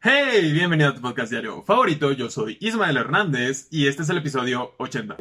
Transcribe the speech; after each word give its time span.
Hey, 0.00 0.52
bienvenido 0.52 0.90
a 0.90 0.94
tu 0.94 1.00
podcast 1.00 1.32
diario 1.32 1.60
favorito. 1.64 2.12
Yo 2.12 2.30
soy 2.30 2.56
Ismael 2.60 2.96
Hernández 2.96 3.66
y 3.72 3.88
este 3.88 4.02
es 4.02 4.08
el 4.08 4.18
episodio 4.18 4.76
80. 4.78 5.16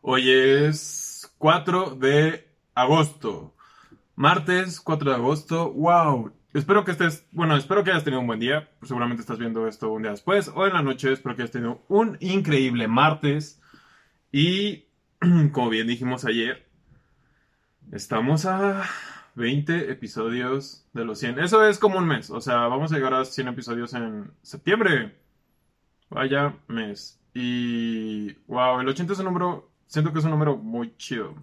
Hoy 0.00 0.30
es 0.30 1.30
4 1.36 1.96
de 1.96 2.48
agosto. 2.74 3.54
Martes 4.14 4.80
4 4.80 5.10
de 5.10 5.16
agosto. 5.16 5.72
¡Wow! 5.72 6.32
Espero 6.54 6.86
que 6.86 6.92
estés, 6.92 7.26
bueno, 7.32 7.54
espero 7.54 7.84
que 7.84 7.90
hayas 7.90 8.04
tenido 8.04 8.20
un 8.20 8.26
buen 8.26 8.40
día. 8.40 8.70
Seguramente 8.82 9.20
estás 9.20 9.38
viendo 9.38 9.68
esto 9.68 9.92
un 9.92 10.00
día 10.00 10.12
después 10.12 10.50
o 10.54 10.66
en 10.66 10.72
la 10.72 10.80
noche. 10.80 11.12
Espero 11.12 11.36
que 11.36 11.42
hayas 11.42 11.52
tenido 11.52 11.82
un 11.88 12.16
increíble 12.20 12.88
martes. 12.88 13.60
Y 14.32 14.86
como 15.52 15.68
bien 15.68 15.86
dijimos 15.86 16.24
ayer, 16.24 16.66
estamos 17.92 18.44
a 18.44 18.84
20 19.34 19.92
episodios 19.92 20.84
de 20.92 21.04
los 21.04 21.20
100. 21.20 21.38
Eso 21.38 21.64
es 21.64 21.78
como 21.78 21.98
un 21.98 22.06
mes. 22.06 22.30
O 22.30 22.40
sea, 22.40 22.66
vamos 22.66 22.92
a 22.92 22.96
llegar 22.96 23.14
a 23.14 23.24
100 23.24 23.48
episodios 23.48 23.94
en 23.94 24.32
septiembre. 24.42 25.16
Vaya 26.10 26.56
mes. 26.66 27.20
Y 27.34 28.32
wow, 28.46 28.80
el 28.80 28.88
80 28.88 29.12
es 29.12 29.18
un 29.20 29.26
número, 29.26 29.70
siento 29.86 30.12
que 30.12 30.18
es 30.18 30.24
un 30.24 30.32
número 30.32 30.56
muy 30.56 30.96
chido. 30.96 31.34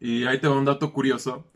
Y 0.00 0.24
ahí 0.24 0.38
te 0.40 0.48
va 0.48 0.58
un 0.58 0.64
dato 0.64 0.92
curioso. 0.92 1.46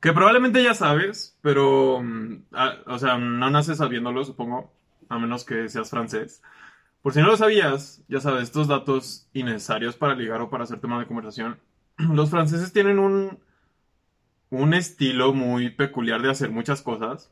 Que 0.00 0.12
probablemente 0.12 0.62
ya 0.62 0.74
sabes, 0.74 1.36
pero, 1.40 2.00
mm, 2.02 2.44
ah, 2.52 2.76
o 2.86 2.98
sea, 2.98 3.18
no 3.18 3.50
naces 3.50 3.78
sabiéndolo, 3.78 4.24
supongo, 4.24 4.72
a 5.08 5.18
menos 5.18 5.44
que 5.44 5.68
seas 5.68 5.90
francés. 5.90 6.42
Por 7.04 7.12
si 7.12 7.20
no 7.20 7.26
lo 7.26 7.36
sabías, 7.36 8.02
ya 8.08 8.18
sabes, 8.18 8.44
estos 8.44 8.66
datos 8.66 9.28
innecesarios 9.34 9.94
para 9.94 10.14
ligar 10.14 10.40
o 10.40 10.48
para 10.48 10.64
hacer 10.64 10.80
tema 10.80 10.98
de 10.98 11.06
conversación. 11.06 11.60
Los 11.98 12.30
franceses 12.30 12.72
tienen 12.72 12.98
un, 12.98 13.40
un 14.48 14.72
estilo 14.72 15.34
muy 15.34 15.68
peculiar 15.68 16.22
de 16.22 16.30
hacer 16.30 16.50
muchas 16.50 16.80
cosas, 16.80 17.30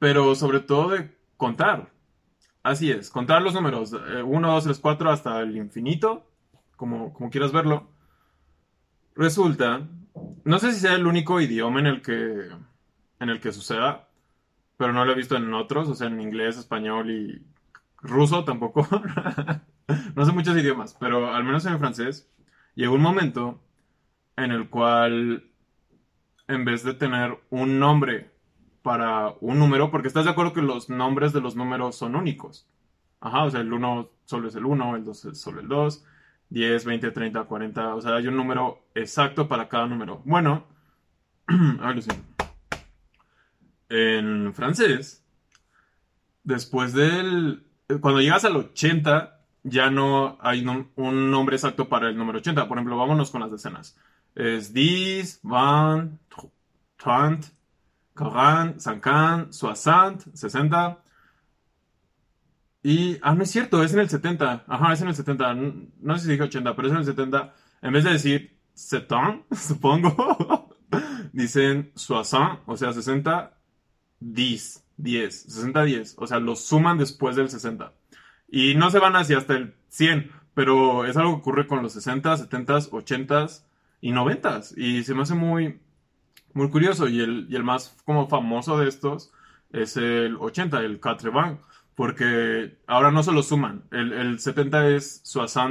pero 0.00 0.34
sobre 0.34 0.58
todo 0.58 0.88
de 0.88 1.16
contar. 1.36 1.92
Así 2.64 2.90
es, 2.90 3.10
contar 3.10 3.42
los 3.42 3.54
números 3.54 3.92
1, 3.92 4.24
2, 4.24 4.64
3, 4.64 4.78
4 4.80 5.10
hasta 5.12 5.40
el 5.42 5.56
infinito, 5.56 6.28
como, 6.74 7.12
como 7.12 7.30
quieras 7.30 7.52
verlo. 7.52 7.88
Resulta, 9.14 9.86
no 10.42 10.58
sé 10.58 10.72
si 10.72 10.80
sea 10.80 10.94
el 10.94 11.06
único 11.06 11.40
idioma 11.40 11.78
en 11.78 11.86
el 11.86 12.02
que, 12.02 12.48
en 13.20 13.28
el 13.30 13.38
que 13.38 13.52
suceda, 13.52 14.08
pero 14.76 14.92
no 14.92 15.04
lo 15.04 15.12
he 15.12 15.16
visto 15.16 15.36
en 15.36 15.54
otros, 15.54 15.88
o 15.88 15.94
sea, 15.94 16.08
en 16.08 16.20
inglés, 16.20 16.58
español 16.58 17.12
y 17.12 17.55
ruso 18.06 18.44
tampoco. 18.44 18.86
no 20.14 20.24
sé 20.24 20.32
muchos 20.32 20.56
idiomas, 20.56 20.96
pero 20.98 21.34
al 21.34 21.44
menos 21.44 21.66
en 21.66 21.78
francés 21.78 22.30
llegó 22.74 22.94
un 22.94 23.02
momento 23.02 23.60
en 24.36 24.52
el 24.52 24.68
cual 24.68 25.50
en 26.48 26.64
vez 26.64 26.84
de 26.84 26.94
tener 26.94 27.38
un 27.50 27.78
nombre 27.78 28.30
para 28.82 29.34
un 29.40 29.58
número, 29.58 29.90
porque 29.90 30.08
estás 30.08 30.24
de 30.24 30.30
acuerdo 30.30 30.52
que 30.52 30.62
los 30.62 30.88
nombres 30.88 31.32
de 31.32 31.40
los 31.40 31.56
números 31.56 31.96
son 31.96 32.14
únicos. 32.14 32.68
Ajá, 33.20 33.44
o 33.44 33.50
sea, 33.50 33.60
el 33.60 33.72
1 33.72 34.10
solo 34.24 34.48
es 34.48 34.54
el 34.54 34.64
1, 34.64 34.96
el 34.96 35.04
2 35.04 35.24
es 35.24 35.40
solo 35.40 35.60
el 35.60 35.68
2, 35.68 36.04
10, 36.50 36.84
20, 36.84 37.10
30, 37.10 37.44
40, 37.44 37.94
o 37.94 38.00
sea, 38.00 38.14
hay 38.14 38.28
un 38.28 38.36
número 38.36 38.86
exacto 38.94 39.48
para 39.48 39.68
cada 39.68 39.86
número. 39.86 40.22
Bueno, 40.24 40.66
a 41.48 41.92
ver, 41.92 42.04
en 43.88 44.52
francés, 44.54 45.24
después 46.44 46.92
del 46.92 47.66
cuando 48.00 48.20
llegas 48.20 48.44
al 48.44 48.56
80, 48.56 49.40
ya 49.62 49.90
no 49.90 50.38
hay 50.40 50.64
un 50.96 51.30
nombre 51.30 51.56
exacto 51.56 51.88
para 51.88 52.08
el 52.08 52.16
número 52.16 52.38
80. 52.38 52.68
Por 52.68 52.78
ejemplo, 52.78 52.96
vámonos 52.96 53.30
con 53.30 53.40
las 53.40 53.50
decenas. 53.50 53.96
Es 54.34 54.72
10, 54.72 55.40
20, 55.42 56.18
30, 56.96 57.48
40, 58.14 58.80
50, 58.80 59.52
60, 59.52 60.24
60. 60.34 61.02
Y, 62.82 63.18
ah, 63.22 63.34
no 63.34 63.42
es 63.42 63.50
cierto, 63.50 63.82
es 63.82 63.92
en 63.92 64.00
el 64.00 64.08
70. 64.08 64.64
Ajá, 64.68 64.92
es 64.92 65.00
en 65.02 65.08
el 65.08 65.14
70. 65.16 65.54
No 65.54 66.16
sé 66.16 66.24
si 66.24 66.30
dije 66.30 66.44
80, 66.44 66.76
pero 66.76 66.88
es 66.88 66.92
en 66.92 66.98
el 66.98 67.04
70. 67.04 67.54
En 67.82 67.92
vez 67.92 68.04
de 68.04 68.12
decir 68.12 68.58
70, 68.74 69.44
supongo, 69.56 70.76
dicen 71.32 71.92
60, 71.96 72.62
o 72.66 72.76
sea, 72.76 72.92
60, 72.92 73.58
10. 74.20 74.85
10, 74.98 75.42
60, 75.42 75.82
10. 75.84 76.14
O 76.18 76.26
sea, 76.26 76.38
los 76.40 76.64
suman 76.64 76.98
después 76.98 77.36
del 77.36 77.50
60. 77.50 77.92
Y 78.48 78.74
no 78.74 78.90
se 78.90 78.98
van 78.98 79.16
hacia 79.16 79.38
hasta 79.38 79.54
el 79.54 79.74
100, 79.88 80.30
pero 80.54 81.04
es 81.04 81.16
algo 81.16 81.34
que 81.34 81.40
ocurre 81.40 81.66
con 81.66 81.82
los 81.82 81.92
60, 81.92 82.36
70, 82.36 82.78
80 82.90 83.46
y 84.00 84.12
90. 84.12 84.60
Y 84.76 85.02
se 85.04 85.14
me 85.14 85.22
hace 85.22 85.34
muy, 85.34 85.80
muy 86.54 86.70
curioso. 86.70 87.08
Y 87.08 87.20
el, 87.20 87.46
y 87.50 87.56
el 87.56 87.64
más 87.64 87.96
como 88.04 88.28
famoso 88.28 88.78
de 88.78 88.88
estos 88.88 89.32
es 89.72 89.96
el 89.96 90.36
80, 90.38 90.80
el 90.80 91.00
80, 91.02 91.58
porque 91.94 92.78
ahora 92.86 93.10
no 93.10 93.22
solo 93.22 93.42
suman. 93.42 93.84
El, 93.90 94.12
el 94.12 94.38
70 94.38 94.88
es 94.90 95.22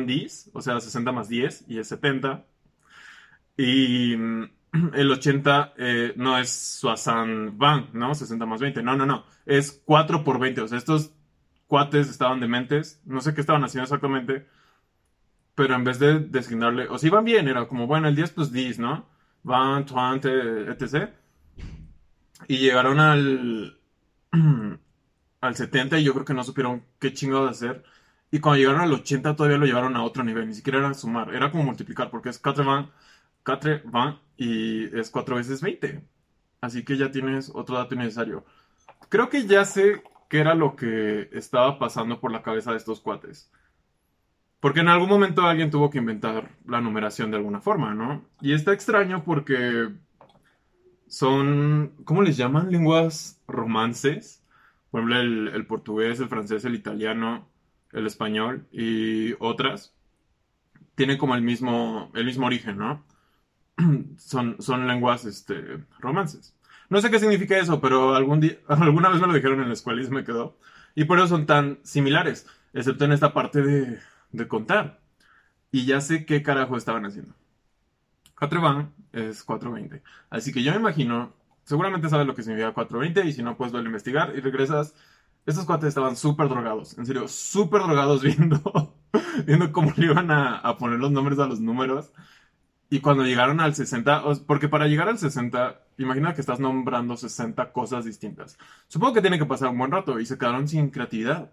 10, 0.06 0.52
o 0.53 0.62
sea, 0.62 0.80
60 0.80 1.12
más 1.12 1.30
10 1.30 1.66
y 1.68 1.80
es 1.80 1.88
70. 1.88 2.46
Y 3.58 4.16
el 4.94 5.12
80 5.12 5.74
eh, 5.78 6.13
no 6.16 6.38
es 6.38 6.50
Suazan 6.80 7.58
Van, 7.58 7.90
¿no? 7.94 8.16
60 8.16 8.46
más 8.46 8.59
20. 8.59 8.84
No, 8.84 8.96
no, 8.96 9.06
no. 9.06 9.25
Es 9.46 9.81
4 9.86 10.24
por 10.24 10.40
20. 10.40 10.62
O 10.62 10.68
sea, 10.68 10.78
estos 10.78 11.12
cuates 11.68 12.09
estaban 12.09 12.40
dementes. 12.40 13.02
No 13.06 13.22
sé 13.22 13.34
qué 13.34 13.41
estaban 13.41 13.64
haciendo 13.64 13.84
exactamente. 13.84 14.47
Pero 15.56 15.75
en 15.75 15.84
vez 15.84 16.00
de 16.00 16.19
designarle, 16.19 16.88
o 16.90 16.97
si 16.97 17.08
iban 17.08 17.24
bien, 17.24 17.47
era 17.47 17.68
como, 17.68 17.88
bueno, 17.88 18.09
el 18.09 18.16
10 18.16 18.31
pues 18.31 18.52
10, 18.52 18.80
¿no? 18.80 19.08
Van, 19.44 19.85
20, 19.85 20.72
etc. 20.72 21.12
Y 22.47 22.58
llegaron 22.58 23.00
al, 23.00 23.80
al 25.41 25.56
70 25.56 26.00
y 26.00 26.03
yo 26.03 26.14
creo 26.14 26.25
que 26.25 26.34
no 26.34 26.44
supieron 26.44 26.84
qué 27.00 27.14
chingados 27.14 27.52
hacer. 27.52 27.84
Y 28.31 28.40
cuando 28.40 28.59
llegaron 28.59 28.81
al 28.81 28.91
80 28.94 29.35
todavía 29.35 29.58
lo 29.58 29.66
llevaron 29.66 29.96
a 29.96 30.03
otro 30.03 30.24
nivel. 30.24 30.47
Ni 30.47 30.56
siquiera 30.56 30.80
era 30.80 30.94
sumar, 30.94 31.34
era 31.34 31.52
como 31.52 31.64
multiplicar, 31.64 32.09
porque 32.09 32.30
es 32.30 32.40
4 32.40 32.66
van 32.66 32.91
4 33.46 33.81
van 33.85 34.19
y 34.38 34.85
es 34.97 35.09
4 35.09 35.35
veces 35.35 35.62
20. 35.62 36.03
Así 36.62 36.84
que 36.84 36.97
ya 36.97 37.12
tienes 37.12 37.51
otro 37.53 37.78
dato 37.78 37.96
innecesario. 37.96 38.46
Creo 39.09 39.29
que 39.29 39.46
ya 39.46 39.66
sé 39.66 40.03
qué 40.29 40.40
era 40.40 40.56
lo 40.56 40.75
que 40.75 41.29
estaba 41.34 41.78
pasando 41.79 42.19
por 42.19 42.31
la 42.31 42.41
cabeza 42.41 42.72
de 42.72 42.78
estos 42.78 43.01
cuates. 43.01 43.51
Porque 44.59 44.79
en 44.79 44.88
algún 44.88 45.09
momento 45.09 45.44
alguien 45.44 45.69
tuvo 45.69 45.90
que 45.90 46.00
inventar 46.00 46.50
la 46.66 46.81
numeración 46.81 47.29
de 47.29 47.38
alguna 47.38 47.62
forma, 47.62 47.94
¿no? 47.94 48.25
Y 48.41 48.53
está 48.53 48.73
extraño 48.73 49.23
porque 49.23 49.90
son, 51.07 51.94
¿cómo 52.03 52.23
les 52.23 52.35
llaman? 52.35 52.72
Lenguas 52.72 53.41
romances. 53.47 54.44
Por 54.90 55.02
ejemplo, 55.02 55.19
el, 55.19 55.47
el 55.50 55.67
portugués, 55.67 56.19
el 56.19 56.29
francés, 56.29 56.66
el 56.66 56.73
italiano, 56.73 57.47
el 57.91 58.07
español 58.07 58.67
y 58.72 59.34
otras. 59.40 59.94
Tienen 60.96 61.17
como 61.17 61.35
el 61.35 61.41
mismo, 61.41 62.12
el 62.16 62.25
mismo 62.25 62.47
origen, 62.47 62.78
¿no? 62.78 63.06
son, 64.18 64.58
son 64.62 64.88
lenguas 64.88 65.25
este, 65.25 65.84
romances. 66.00 66.56
No 66.90 67.02
sé 67.02 67.09
qué 67.09 67.19
significa 67.19 67.58
eso, 67.58 67.81
pero 67.81 68.16
algún 68.16 68.40
día, 68.40 68.58
alguna 68.68 69.09
vez 69.09 69.22
me 69.22 69.28
lo 69.28 69.34
dijeron 69.34 69.62
en 69.62 69.68
la 69.68 69.74
escuela 69.74 70.02
y 70.02 70.06
se 70.06 70.12
me 70.12 70.24
quedó. 70.24 70.58
Y 70.96 71.06
por 71.06 71.18
eso 71.18 71.28
son 71.28 71.46
tan 71.46 71.80
similares, 71.84 72.47
excepto 72.74 73.06
en 73.06 73.12
esta 73.12 73.34
parte 73.34 73.62
de, 73.62 74.00
de 74.31 74.47
contar. 74.47 75.00
Y 75.72 75.85
ya 75.85 76.02
sé 76.02 76.25
qué 76.25 76.44
carajo 76.44 76.78
estaban 76.78 77.06
haciendo. 77.06 77.34
4 78.38 78.62
van 78.62 78.94
es 79.14 79.44
420. 79.44 80.03
Así 80.30 80.52
que 80.52 80.64
yo 80.64 80.72
me 80.72 80.78
imagino, 80.80 81.34
seguramente 81.64 82.09
sabes 82.09 82.28
lo 82.28 82.35
que 82.35 82.44
significa 82.44 82.74
420 82.74 83.28
y 83.30 83.34
si 83.34 83.44
no, 83.44 83.58
pues 83.58 83.72
lo 83.72 83.80
a 83.80 83.81
investigar 83.84 84.34
y 84.35 84.41
regresas. 84.41 84.94
Estos 85.46 85.66
cuates 85.66 85.90
estaban 85.90 86.16
súper 86.16 86.50
drogados, 86.50 86.97
en 86.97 87.06
serio, 87.06 87.28
súper 87.28 87.81
drogados 87.84 88.24
viendo, 88.24 88.96
viendo 89.46 89.72
cómo 89.72 89.94
le 89.96 90.06
iban 90.06 90.31
a, 90.31 90.58
a 90.58 90.78
poner 90.78 91.00
los 91.00 91.12
nombres 91.12 91.40
a 91.40 91.47
los 91.47 91.59
números. 91.59 92.12
Y 92.90 92.99
cuando 92.99 93.23
llegaron 93.23 93.59
al 93.59 93.73
60, 93.73 94.23
porque 94.46 94.70
para 94.70 94.87
llegar 94.87 95.09
al 95.09 95.17
60, 95.17 95.82
imagina 95.97 96.34
que 96.34 96.41
estás 96.41 96.59
nombrando 96.59 97.17
60 97.17 97.72
cosas 97.72 98.05
distintas. 98.05 98.58
Supongo 98.87 99.16
que 99.16 99.22
tiene 99.22 99.40
que 99.40 99.46
pasar 99.46 99.70
un 99.70 99.78
buen 99.78 99.91
rato 99.91 100.20
y 100.20 100.26
se 100.26 100.37
quedaron 100.37 100.67
sin 100.67 100.91
creatividad. 100.91 101.52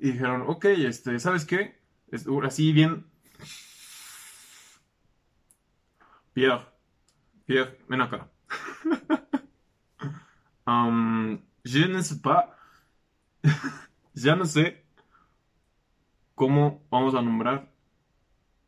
Y 0.00 0.12
dijeron, 0.12 0.44
ok, 0.46 0.64
este, 0.64 1.18
¿sabes 1.20 1.44
qué? 1.44 1.80
Así 2.42 2.72
bien... 2.72 3.06
Pierre, 6.32 6.66
Pierre, 7.46 7.78
ven 7.88 8.00
acá. 8.00 8.28
um, 10.66 11.38
je 11.62 11.86
ne 11.86 12.02
sais 12.02 12.20
pas. 12.20 12.46
ya 14.14 14.34
no 14.34 14.44
sé 14.44 14.84
cómo 16.34 16.84
vamos 16.90 17.14
a 17.14 17.22
nombrar 17.22 17.72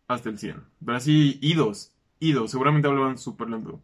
hasta 0.06 0.29
el 0.29 0.38
100. 0.38 0.64
Pero 0.85 0.97
así, 0.97 1.41
idos 1.43 1.96
ido, 2.21 2.49
seguramente 2.49 2.89
hablaban 2.89 3.19
súper 3.19 3.51
lento. 3.51 3.81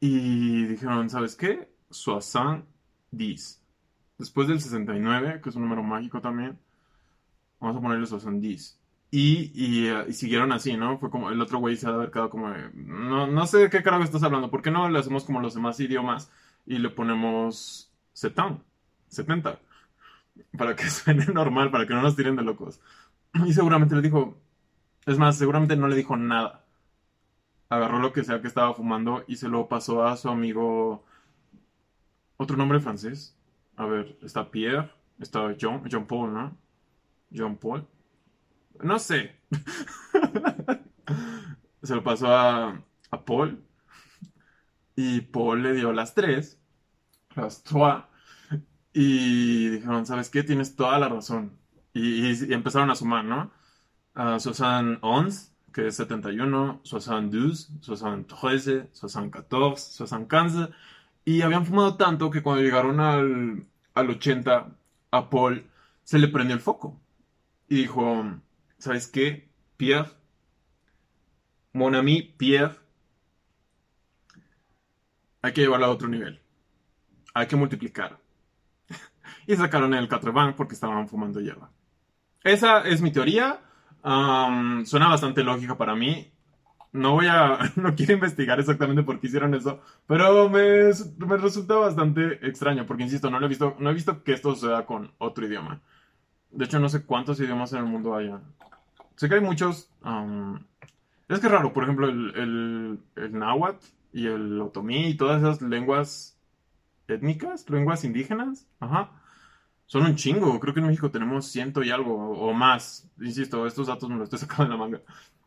Y 0.00 0.64
dijeron, 0.66 1.10
¿sabes 1.10 1.36
qué? 1.36 1.70
Soissant 1.90 2.64
10. 3.10 3.62
Después 4.18 4.48
del 4.48 4.60
69, 4.60 5.40
que 5.42 5.48
es 5.50 5.56
un 5.56 5.62
número 5.62 5.82
mágico 5.82 6.20
también, 6.20 6.58
vamos 7.60 7.76
a 7.76 7.80
ponerle 7.80 8.06
Soissant 8.06 8.40
10. 8.40 8.80
Y, 9.12 9.88
eh, 9.88 10.04
y, 10.08 10.12
siguieron 10.12 10.52
así, 10.52 10.76
¿no? 10.76 10.98
Fue 10.98 11.10
como 11.10 11.30
el 11.30 11.40
otro 11.40 11.58
güey 11.58 11.76
se 11.76 11.88
ha 11.88 12.10
quedado 12.10 12.30
como, 12.30 12.48
no, 12.74 13.26
no 13.26 13.46
sé 13.46 13.58
de 13.58 13.70
qué 13.70 13.82
carajo 13.82 14.04
estás 14.04 14.22
hablando, 14.22 14.50
¿por 14.50 14.62
qué 14.62 14.70
no 14.70 14.88
le 14.88 14.98
hacemos 15.00 15.24
como 15.24 15.40
los 15.40 15.54
demás 15.54 15.80
idiomas 15.80 16.30
y 16.64 16.78
le 16.78 16.90
ponemos 16.90 17.90
70, 18.12 18.62
70, 19.08 19.58
para 20.56 20.76
que 20.76 20.84
suene 20.90 21.26
normal, 21.26 21.70
para 21.70 21.86
que 21.86 21.94
no 21.94 22.02
nos 22.02 22.14
tiren 22.16 22.36
de 22.36 22.42
locos? 22.42 22.80
Y 23.46 23.52
seguramente 23.52 23.96
le 23.96 24.02
dijo, 24.02 24.38
es 25.06 25.18
más, 25.18 25.38
seguramente 25.38 25.76
no 25.76 25.88
le 25.88 25.96
dijo 25.96 26.16
nada. 26.16 26.64
Agarró 27.68 28.00
lo 28.00 28.12
que 28.12 28.24
sea 28.24 28.40
que 28.40 28.48
estaba 28.48 28.74
fumando 28.74 29.24
y 29.28 29.36
se 29.36 29.48
lo 29.48 29.68
pasó 29.68 30.04
a 30.04 30.16
su 30.16 30.28
amigo. 30.28 31.04
Otro 32.36 32.56
nombre 32.56 32.80
francés. 32.80 33.36
A 33.76 33.86
ver, 33.86 34.18
está 34.22 34.50
Pierre, 34.50 34.90
está 35.18 35.54
John, 35.60 35.82
John 35.90 36.06
Paul, 36.06 36.34
¿no? 36.34 36.56
John 37.34 37.56
Paul. 37.56 37.86
No 38.82 38.98
sé. 38.98 39.36
se 41.82 41.94
lo 41.94 42.02
pasó 42.02 42.28
a, 42.28 42.82
a 43.10 43.24
Paul. 43.24 43.62
Y 44.96 45.20
Paul 45.22 45.62
le 45.62 45.72
dio 45.72 45.92
las 45.92 46.14
tres. 46.14 46.58
Las 47.34 47.62
trois. 47.62 48.04
Y 48.92 49.68
dijeron, 49.68 50.06
¿sabes 50.06 50.30
qué? 50.30 50.42
Tienes 50.42 50.76
toda 50.76 50.98
la 50.98 51.08
razón. 51.08 51.58
Y, 51.92 52.52
empezaron 52.52 52.90
a 52.90 52.94
sumar, 52.94 53.24
¿no? 53.24 53.50
Uh, 54.20 54.36
11, 55.00 55.50
que 55.72 55.86
es 55.86 55.96
71, 55.96 56.82
72, 56.84 57.70
73, 57.80 58.88
74, 58.92 59.76
75. 59.76 60.74
Y 61.24 61.40
habían 61.40 61.64
fumado 61.64 61.96
tanto 61.96 62.30
que 62.30 62.42
cuando 62.42 62.62
llegaron 62.62 63.00
al, 63.00 63.66
al 63.94 64.10
80, 64.10 64.76
a 65.10 65.30
Paul 65.30 65.64
se 66.02 66.18
le 66.18 66.28
prendió 66.28 66.54
el 66.54 66.60
foco. 66.60 67.00
Y 67.66 67.76
dijo, 67.76 68.26
¿sabes 68.76 69.08
qué? 69.08 69.48
Pierre, 69.78 70.10
mon 71.72 71.94
ami 71.94 72.20
Pierre, 72.20 72.76
hay 75.40 75.54
que 75.54 75.62
llevarlo 75.62 75.86
a 75.86 75.90
otro 75.90 76.08
nivel. 76.08 76.42
Hay 77.32 77.46
que 77.46 77.56
multiplicar. 77.56 78.18
y 79.46 79.56
sacaron 79.56 79.94
el 79.94 80.08
Catreván 80.08 80.56
porque 80.56 80.74
estaban 80.74 81.08
fumando 81.08 81.40
hierba. 81.40 81.70
Esa 82.44 82.82
es 82.82 83.00
mi 83.00 83.12
teoría. 83.12 83.60
Suena 84.02 85.08
bastante 85.08 85.44
lógica 85.44 85.76
para 85.76 85.94
mí. 85.94 86.30
No 86.92 87.12
voy 87.12 87.26
a. 87.26 87.58
No 87.76 87.94
quiero 87.94 88.14
investigar 88.14 88.58
exactamente 88.58 89.02
por 89.02 89.20
qué 89.20 89.28
hicieron 89.28 89.54
eso. 89.54 89.80
Pero 90.06 90.48
me, 90.48 90.90
me 91.18 91.36
resulta 91.36 91.74
bastante 91.76 92.46
extraño. 92.46 92.86
Porque 92.86 93.04
insisto, 93.04 93.30
no 93.30 93.44
he 93.44 93.48
visto. 93.48 93.76
No 93.78 93.90
he 93.90 93.94
visto 93.94 94.22
que 94.22 94.32
esto 94.32 94.54
suceda 94.54 94.86
con 94.86 95.12
otro 95.18 95.46
idioma. 95.46 95.80
De 96.50 96.64
hecho, 96.64 96.80
no 96.80 96.88
sé 96.88 97.04
cuántos 97.04 97.38
idiomas 97.40 97.72
en 97.72 97.80
el 97.80 97.84
mundo 97.86 98.14
haya. 98.14 98.40
Sé 99.16 99.28
que 99.28 99.36
hay 99.36 99.40
muchos. 99.40 99.90
es 101.28 101.40
que 101.40 101.46
es 101.46 101.52
raro. 101.52 101.72
Por 101.72 101.84
ejemplo, 101.84 102.08
el, 102.08 102.32
el, 102.36 103.00
el 103.16 103.38
náhuatl 103.38 103.86
y 104.12 104.26
el 104.26 104.60
otomí 104.60 105.08
y 105.08 105.16
todas 105.16 105.40
esas 105.40 105.62
lenguas 105.62 106.36
étnicas, 107.06 107.68
lenguas 107.70 108.04
indígenas. 108.04 108.66
Ajá 108.80 109.19
son 109.90 110.04
un 110.06 110.14
chingo. 110.14 110.60
Creo 110.60 110.72
que 110.72 110.78
en 110.78 110.86
México 110.86 111.10
tenemos 111.10 111.46
ciento 111.46 111.82
y 111.82 111.90
algo 111.90 112.14
o 112.14 112.52
más. 112.52 113.08
Insisto, 113.20 113.66
estos 113.66 113.88
datos 113.88 114.08
me 114.08 114.14
los 114.14 114.24
estoy 114.24 114.38
sacando 114.48 114.64
de 114.64 114.70
la 114.70 114.76
manga. 114.76 115.00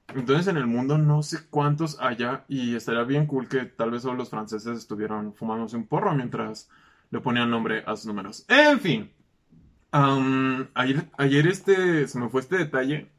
Entonces 0.10 0.48
en 0.48 0.58
el 0.58 0.68
mundo 0.68 0.98
no 0.98 1.24
sé 1.24 1.48
cuántos 1.50 1.98
haya 2.02 2.44
y 2.50 2.76
estaría 2.76 3.04
bien 3.04 3.26
cool 3.26 3.48
que 3.48 3.64
tal 3.64 3.92
vez 3.92 4.02
solo 4.02 4.16
los 4.16 4.30
franceses 4.30 4.78
estuvieran 4.78 5.34
fumándose 5.34 5.78
un 5.78 5.88
porro 5.88 6.14
mientras 6.14 6.70
le 7.10 7.22
ponían 7.22 7.50
nombre 7.50 7.86
a 7.88 7.96
sus 7.96 8.08
números. 8.08 8.46
En 8.50 8.82
fin. 8.82 9.14
ayer, 9.94 11.10
ayer 11.18 11.48
este, 11.48 12.06
se 12.10 12.20
me 12.20 12.28
fue 12.28 12.42
este 12.42 12.58
detalle 12.58 13.10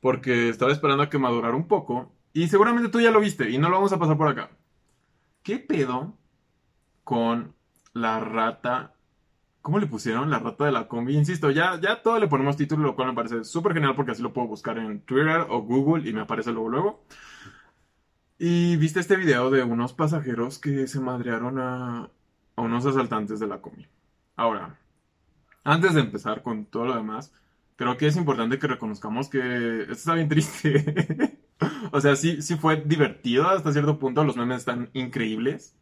porque 0.00 0.48
estaba 0.48 0.70
esperando 0.70 1.02
a 1.02 1.10
que 1.10 1.18
madurara 1.18 1.56
un 1.56 1.66
poco 1.66 2.12
y 2.32 2.46
seguramente 2.46 2.88
tú 2.88 3.00
ya 3.00 3.10
lo 3.10 3.18
viste 3.18 3.50
y 3.50 3.58
no 3.58 3.68
lo 3.68 3.76
vamos 3.76 3.92
a 3.92 3.98
pasar 3.98 4.16
por 4.16 4.28
acá. 4.28 4.50
¿Qué 5.42 5.58
pedo 5.58 6.16
con 7.02 7.52
la 7.94 8.20
rata 8.20 8.95
¿Cómo 9.66 9.80
le 9.80 9.88
pusieron 9.88 10.30
la 10.30 10.38
rata 10.38 10.66
de 10.66 10.70
la 10.70 10.86
combi? 10.86 11.16
Insisto, 11.16 11.50
ya, 11.50 11.80
ya 11.80 12.00
todo 12.00 12.20
le 12.20 12.28
ponemos 12.28 12.56
título, 12.56 12.84
lo 12.84 12.94
cual 12.94 13.08
me 13.08 13.14
parece 13.14 13.42
súper 13.42 13.74
genial 13.74 13.96
porque 13.96 14.12
así 14.12 14.22
lo 14.22 14.32
puedo 14.32 14.46
buscar 14.46 14.78
en 14.78 15.00
Twitter 15.00 15.44
o 15.48 15.60
Google 15.62 16.08
y 16.08 16.12
me 16.12 16.20
aparece 16.20 16.52
luego 16.52 16.68
luego. 16.68 17.04
Y 18.38 18.76
viste 18.76 19.00
este 19.00 19.16
video 19.16 19.50
de 19.50 19.64
unos 19.64 19.92
pasajeros 19.92 20.60
que 20.60 20.86
se 20.86 21.00
madrearon 21.00 21.58
a, 21.58 22.08
unos 22.54 22.86
asaltantes 22.86 23.40
de 23.40 23.48
la 23.48 23.60
combi. 23.60 23.88
Ahora, 24.36 24.78
antes 25.64 25.94
de 25.94 26.00
empezar 26.02 26.44
con 26.44 26.66
todo 26.66 26.84
lo 26.84 26.94
demás, 26.94 27.32
creo 27.74 27.96
que 27.96 28.06
es 28.06 28.16
importante 28.16 28.60
que 28.60 28.68
reconozcamos 28.68 29.28
que 29.28 29.80
esto 29.80 29.92
está 29.94 30.14
bien 30.14 30.28
triste. 30.28 31.40
o 31.90 32.00
sea, 32.00 32.14
sí, 32.14 32.40
sí 32.40 32.54
fue 32.54 32.76
divertido 32.86 33.48
hasta 33.48 33.72
cierto 33.72 33.98
punto, 33.98 34.22
los 34.22 34.36
memes 34.36 34.58
están 34.58 34.90
increíbles. 34.92 35.74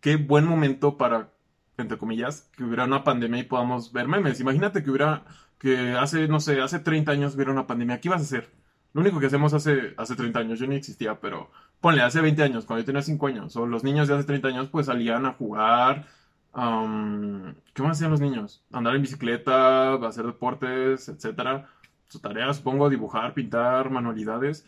Qué 0.00 0.16
buen 0.16 0.44
momento 0.44 0.96
para 0.98 1.33
entre 1.76 1.98
comillas, 1.98 2.50
que 2.56 2.64
hubiera 2.64 2.84
una 2.84 3.04
pandemia 3.04 3.40
y 3.40 3.44
podamos 3.44 3.92
ver 3.92 4.08
memes. 4.08 4.40
Imagínate 4.40 4.82
que 4.82 4.90
hubiera, 4.90 5.24
que 5.58 5.92
hace, 5.92 6.28
no 6.28 6.40
sé, 6.40 6.60
hace 6.60 6.78
30 6.80 7.12
años 7.12 7.34
hubiera 7.34 7.52
una 7.52 7.66
pandemia. 7.66 8.00
¿Qué 8.00 8.08
ibas 8.08 8.20
a 8.20 8.24
hacer? 8.24 8.50
Lo 8.92 9.00
único 9.00 9.18
que 9.20 9.26
hacemos 9.26 9.52
hace, 9.54 9.94
hace 9.96 10.14
30 10.14 10.38
años, 10.38 10.58
yo 10.58 10.66
ni 10.66 10.76
existía, 10.76 11.20
pero 11.20 11.50
ponle, 11.80 12.02
hace 12.02 12.20
20 12.20 12.42
años, 12.42 12.64
cuando 12.64 12.82
yo 12.82 12.86
tenía 12.86 13.02
5 13.02 13.26
años, 13.26 13.56
o 13.56 13.66
los 13.66 13.82
niños 13.84 14.08
de 14.08 14.14
hace 14.14 14.24
30 14.24 14.48
años, 14.48 14.68
pues 14.70 14.86
salían 14.86 15.26
a 15.26 15.32
jugar. 15.32 16.06
¿Qué 16.52 17.82
más 17.82 17.96
hacían 17.96 18.12
los 18.12 18.20
niños? 18.20 18.62
Andar 18.72 18.94
en 18.94 19.02
bicicleta, 19.02 19.94
hacer 19.94 20.26
deportes, 20.26 21.08
etcétera. 21.08 21.68
Su 22.08 22.20
tarea, 22.20 22.52
supongo, 22.54 22.88
dibujar, 22.88 23.34
pintar, 23.34 23.90
manualidades 23.90 24.64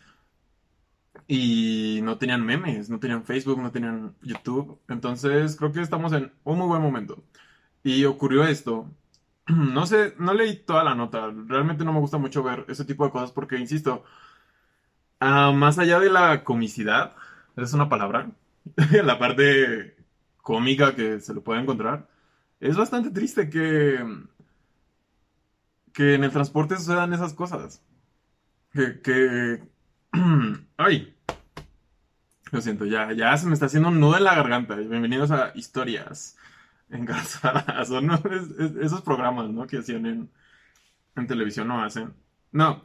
y 1.27 1.99
no 2.03 2.17
tenían 2.17 2.45
memes, 2.45 2.89
no 2.89 2.99
tenían 2.99 3.23
Facebook, 3.25 3.61
no 3.61 3.71
tenían 3.71 4.15
YouTube. 4.21 4.79
Entonces 4.89 5.55
creo 5.55 5.71
que 5.71 5.81
estamos 5.81 6.13
en 6.13 6.31
un 6.43 6.57
muy 6.57 6.67
buen 6.67 6.81
momento. 6.81 7.23
Y 7.83 8.05
ocurrió 8.05 8.43
esto. 8.45 8.89
No 9.47 9.85
sé, 9.87 10.13
no 10.19 10.33
leí 10.33 10.57
toda 10.57 10.83
la 10.83 10.95
nota. 10.95 11.31
Realmente 11.47 11.85
no 11.85 11.93
me 11.93 12.01
gusta 12.01 12.17
mucho 12.17 12.43
ver 12.43 12.65
ese 12.67 12.85
tipo 12.85 13.05
de 13.05 13.11
cosas 13.11 13.31
porque, 13.31 13.57
insisto, 13.57 14.03
ah, 15.19 15.51
más 15.53 15.79
allá 15.79 15.99
de 15.99 16.09
la 16.09 16.43
comicidad, 16.43 17.15
es 17.55 17.73
una 17.73 17.89
palabra, 17.89 18.31
la 19.03 19.19
parte 19.19 19.95
cómica 20.41 20.95
que 20.95 21.19
se 21.19 21.33
lo 21.33 21.43
puede 21.43 21.61
encontrar, 21.61 22.09
es 22.59 22.77
bastante 22.77 23.11
triste 23.11 23.49
que, 23.49 23.99
que 25.93 26.15
en 26.15 26.23
el 26.23 26.31
transporte 26.31 26.75
sucedan 26.77 27.13
esas 27.13 27.33
cosas. 27.33 27.81
Que, 28.71 29.01
que 29.01 29.63
Ay. 30.77 31.13
Lo 32.51 32.61
siento, 32.61 32.85
ya, 32.85 33.11
ya 33.11 33.35
se 33.37 33.45
me 33.45 33.53
está 33.53 33.65
haciendo 33.65 33.89
un 33.89 33.99
nudo 33.99 34.17
en 34.17 34.23
la 34.23 34.35
garganta. 34.35 34.75
Bienvenidos 34.75 35.31
a 35.31 35.51
Historias 35.53 36.37
Engarzadas. 36.89 37.89
Esos 38.81 39.01
programas, 39.01 39.49
¿no? 39.49 39.67
Que 39.67 39.77
hacían 39.79 40.05
en, 40.05 40.29
en 41.15 41.27
televisión, 41.27 41.67
no 41.67 41.83
hacen. 41.83 42.13
No. 42.51 42.83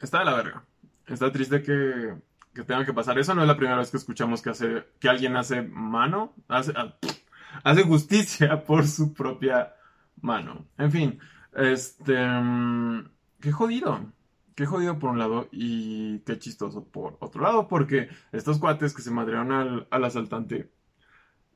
está 0.00 0.18
de 0.18 0.24
la 0.24 0.34
verga. 0.34 0.64
Está 1.06 1.30
triste 1.30 1.62
que, 1.62 2.16
que 2.52 2.64
tenga 2.64 2.84
que 2.84 2.92
pasar. 2.92 3.18
Eso 3.18 3.34
no 3.34 3.42
es 3.42 3.48
la 3.48 3.56
primera 3.56 3.78
vez 3.78 3.90
que 3.90 3.96
escuchamos 3.96 4.42
que, 4.42 4.50
hace, 4.50 4.86
que 4.98 5.08
alguien 5.08 5.36
hace 5.36 5.62
mano. 5.62 6.34
Hace, 6.48 6.72
ah, 6.76 6.96
hace 7.62 7.82
justicia 7.84 8.64
por 8.66 8.86
su 8.86 9.14
propia 9.14 9.72
mano. 10.20 10.66
En 10.78 10.90
fin. 10.90 11.20
Este. 11.54 12.26
Mm, 12.26 13.08
qué 13.40 13.52
jodido. 13.52 14.15
Qué 14.56 14.66
jodido 14.66 14.98
por 14.98 15.10
un 15.10 15.18
lado 15.18 15.48
y 15.52 16.20
qué 16.20 16.38
chistoso 16.38 16.82
por 16.84 17.18
otro 17.20 17.42
lado, 17.42 17.68
porque 17.68 18.08
estos 18.32 18.58
cuates 18.58 18.94
que 18.94 19.02
se 19.02 19.10
madrearon 19.10 19.52
al, 19.52 19.86
al 19.90 20.04
asaltante, 20.04 20.72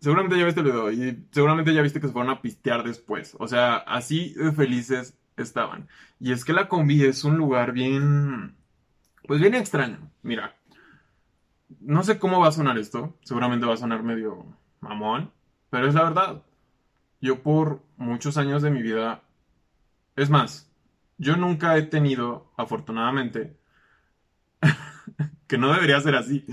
seguramente 0.00 0.38
ya 0.38 0.44
viste 0.44 0.60
el 0.60 0.66
video 0.66 0.92
y 0.92 1.26
seguramente 1.32 1.72
ya 1.74 1.82
viste 1.82 2.00
que 2.00 2.08
se 2.08 2.12
fueron 2.12 2.30
a 2.30 2.42
pistear 2.42 2.84
después. 2.84 3.36
O 3.38 3.48
sea, 3.48 3.76
así 3.76 4.34
de 4.34 4.52
felices 4.52 5.16
estaban. 5.36 5.88
Y 6.18 6.32
es 6.32 6.44
que 6.44 6.52
la 6.52 6.68
combi 6.68 7.04
es 7.04 7.24
un 7.24 7.38
lugar 7.38 7.72
bien, 7.72 8.54
pues 9.26 9.40
bien 9.40 9.54
extraño. 9.54 10.10
Mira, 10.22 10.56
no 11.80 12.02
sé 12.02 12.18
cómo 12.18 12.40
va 12.40 12.48
a 12.48 12.52
sonar 12.52 12.78
esto, 12.78 13.16
seguramente 13.22 13.66
va 13.66 13.74
a 13.74 13.78
sonar 13.78 14.02
medio 14.02 14.44
mamón, 14.80 15.32
pero 15.70 15.88
es 15.88 15.94
la 15.94 16.04
verdad. 16.04 16.42
Yo 17.20 17.42
por 17.42 17.82
muchos 17.96 18.36
años 18.36 18.62
de 18.62 18.70
mi 18.70 18.82
vida, 18.82 19.22
es 20.16 20.30
más, 20.30 20.69
yo 21.20 21.36
nunca 21.36 21.76
he 21.76 21.82
tenido, 21.82 22.50
afortunadamente, 22.56 23.58
que 25.46 25.58
no 25.58 25.72
debería 25.72 26.00
ser 26.00 26.16
así, 26.16 26.44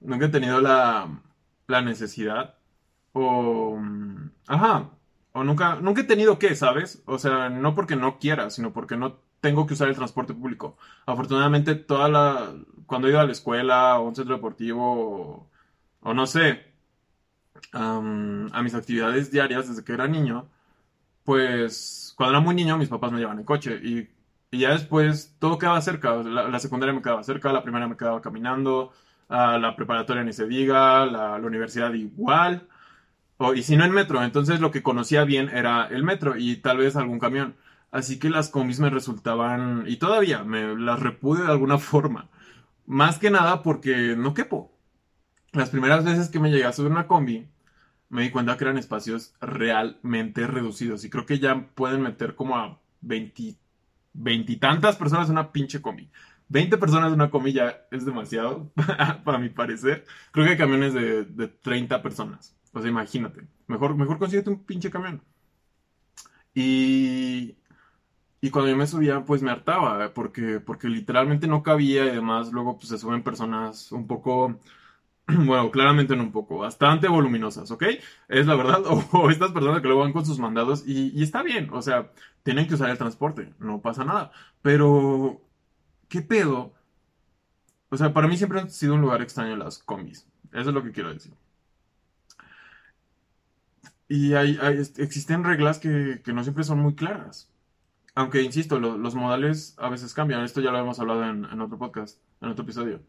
nunca 0.00 0.26
he 0.26 0.28
tenido 0.28 0.60
la, 0.60 1.22
la 1.66 1.82
necesidad 1.82 2.56
o... 3.12 3.80
Ajá, 4.46 4.90
o 5.32 5.44
nunca, 5.44 5.76
nunca 5.76 6.02
he 6.02 6.04
tenido 6.04 6.38
que, 6.38 6.54
¿sabes? 6.56 7.02
O 7.06 7.18
sea, 7.18 7.48
no 7.50 7.74
porque 7.74 7.96
no 7.96 8.18
quiera, 8.18 8.50
sino 8.50 8.72
porque 8.72 8.96
no 8.96 9.18
tengo 9.40 9.66
que 9.66 9.74
usar 9.74 9.88
el 9.88 9.96
transporte 9.96 10.34
público. 10.34 10.76
Afortunadamente, 11.06 11.74
toda 11.74 12.08
la... 12.08 12.54
Cuando 12.86 13.08
he 13.08 13.12
ido 13.12 13.20
a 13.20 13.26
la 13.26 13.32
escuela 13.32 13.98
o 13.98 14.04
a 14.06 14.08
un 14.08 14.14
centro 14.16 14.34
deportivo 14.36 15.50
o, 16.00 16.14
no 16.14 16.26
sé, 16.26 16.72
a 17.72 18.62
mis 18.62 18.74
actividades 18.74 19.30
diarias 19.30 19.68
desde 19.68 19.84
que 19.84 19.92
era 19.94 20.06
niño, 20.08 20.48
pues 21.24 22.01
cuando 22.22 22.38
era 22.38 22.44
muy 22.44 22.54
niño 22.54 22.78
mis 22.78 22.88
papás 22.88 23.10
me 23.10 23.18
llevaban 23.18 23.40
en 23.40 23.44
coche 23.44 23.80
y 23.82 24.08
ya 24.52 24.70
después 24.70 25.34
todo 25.40 25.58
quedaba 25.58 25.80
cerca. 25.80 26.14
La, 26.22 26.58
secundaria 26.60 26.94
me 26.94 27.02
quedaba 27.02 27.24
cerca, 27.24 27.52
la 27.52 27.64
primaria 27.64 27.88
me 27.88 27.96
quedaba 27.96 28.22
caminando, 28.22 28.92
a 29.28 29.58
la 29.58 29.74
preparatoria 29.74 30.22
ni 30.22 30.32
se 30.32 30.46
diga, 30.46 31.04
la, 31.04 31.36
la 31.38 31.46
universidad 31.46 31.92
igual. 31.94 32.68
O, 33.38 33.54
y 33.54 33.64
si 33.64 33.76
no 33.76 33.84
en 33.84 33.90
metro, 33.90 34.22
entonces 34.22 34.60
lo 34.60 34.70
que 34.70 34.84
conocía 34.84 35.24
bien 35.24 35.48
era 35.48 35.86
el 35.88 36.04
metro 36.04 36.36
y 36.36 36.56
tal 36.58 36.78
vez 36.78 36.94
algún 36.94 37.18
camión. 37.18 37.56
Así 37.90 38.20
que 38.20 38.30
las 38.30 38.50
combis 38.50 38.78
me 38.78 38.90
resultaban, 38.90 39.84
y 39.88 39.96
todavía 39.96 40.44
me 40.44 40.76
las 40.76 41.00
repude 41.00 41.42
de 41.42 41.50
alguna 41.50 41.78
forma. 41.90 42.28
Más 42.86 43.18
que 43.18 43.30
nada 43.30 43.64
porque 43.64 44.14
no 44.16 44.32
quepo. 44.32 44.70
Las 45.52 45.70
primeras 45.70 46.04
veces 46.04 46.28
que 46.30 46.38
me 46.38 46.50
llegué 46.50 46.66
a 46.66 46.72
subir 46.72 46.92
una 46.92 47.08
combi, 47.08 47.48
me 48.12 48.22
di 48.22 48.30
cuenta 48.30 48.56
que 48.56 48.64
eran 48.64 48.78
espacios 48.78 49.34
realmente 49.40 50.46
reducidos. 50.46 51.04
Y 51.04 51.10
creo 51.10 51.26
que 51.26 51.38
ya 51.38 51.68
pueden 51.74 52.02
meter 52.02 52.34
como 52.36 52.56
a 52.56 52.78
20, 53.00 53.56
veintitantas 54.12 54.96
personas 54.96 55.28
en 55.28 55.32
una 55.32 55.50
pinche 55.50 55.80
combi. 55.80 56.10
20 56.48 56.76
personas 56.76 57.08
en 57.08 57.14
una 57.14 57.30
combi 57.30 57.54
ya 57.54 57.86
es 57.90 58.04
demasiado, 58.04 58.70
para 59.24 59.38
mi 59.38 59.48
parecer. 59.48 60.04
Creo 60.30 60.44
que 60.44 60.52
hay 60.52 60.58
camiones 60.58 60.92
de, 60.94 61.24
de 61.24 61.48
30 61.48 62.02
personas. 62.02 62.54
O 62.72 62.80
sea, 62.82 62.90
imagínate. 62.90 63.46
Mejor, 63.66 63.96
mejor 63.96 64.18
consíguete 64.18 64.50
un 64.50 64.62
pinche 64.64 64.90
camión. 64.90 65.22
Y, 66.54 67.56
y 68.40 68.50
cuando 68.50 68.70
yo 68.70 68.76
me 68.76 68.86
subía, 68.86 69.24
pues 69.24 69.42
me 69.42 69.50
hartaba, 69.50 70.12
porque, 70.14 70.60
porque 70.60 70.88
literalmente 70.88 71.46
no 71.46 71.62
cabía 71.62 72.06
y 72.06 72.10
además 72.10 72.52
luego 72.52 72.78
pues 72.78 72.88
se 72.90 72.98
suben 72.98 73.22
personas 73.22 73.92
un 73.92 74.06
poco, 74.06 74.60
bueno, 75.28 75.70
claramente 75.70 76.16
no 76.16 76.24
un 76.24 76.32
poco, 76.32 76.58
bastante 76.58 77.08
voluminosas, 77.08 77.70
¿ok? 77.70 77.84
Es 78.28 78.46
la 78.46 78.56
verdad, 78.56 78.82
o, 79.12 79.30
estas 79.30 79.52
personas 79.52 79.80
que 79.80 79.86
luego 79.88 80.02
van 80.02 80.12
con 80.12 80.26
sus 80.26 80.38
mandados 80.38 80.84
y, 80.86 81.22
está 81.22 81.42
bien, 81.42 81.70
o 81.72 81.82
sea, 81.82 82.12
tienen 82.42 82.66
que 82.66 82.74
usar 82.74 82.90
el 82.90 82.98
transporte, 82.98 83.54
no 83.58 83.80
pasa 83.80 84.04
nada, 84.04 84.32
pero, 84.62 85.40
¿qué 86.08 86.22
pedo? 86.22 86.74
O 87.90 87.96
sea, 87.96 88.12
para 88.12 88.26
mí 88.26 88.36
siempre 88.36 88.58
han 88.60 88.70
sido 88.70 88.94
un 88.94 89.02
lugar 89.02 89.22
extraño 89.22 89.54
las 89.56 89.78
combis, 89.78 90.26
eso 90.52 90.70
es 90.70 90.74
lo 90.74 90.82
que 90.82 90.90
quiero 90.92 91.12
decir. 91.14 91.32
Y 94.08 94.34
hay, 94.34 94.58
existen 94.98 95.42
reglas 95.44 95.78
que, 95.78 96.22
no 96.26 96.42
siempre 96.42 96.64
son 96.64 96.78
muy 96.80 96.94
claras. 96.94 97.50
Aunque, 98.14 98.42
insisto, 98.42 98.80
lo- 98.80 98.98
los 98.98 99.14
modales 99.16 99.76
a 99.78 99.88
veces 99.90 100.14
cambian. 100.14 100.44
Esto 100.44 100.60
ya 100.62 100.72
lo 100.72 100.78
hemos 100.80 101.00
hablado 101.00 101.24
en 101.24 101.60
otro 101.60 101.78
podcast, 101.78 102.20
en 102.42 102.50
otro 102.50 102.64
episodio. 102.64 103.02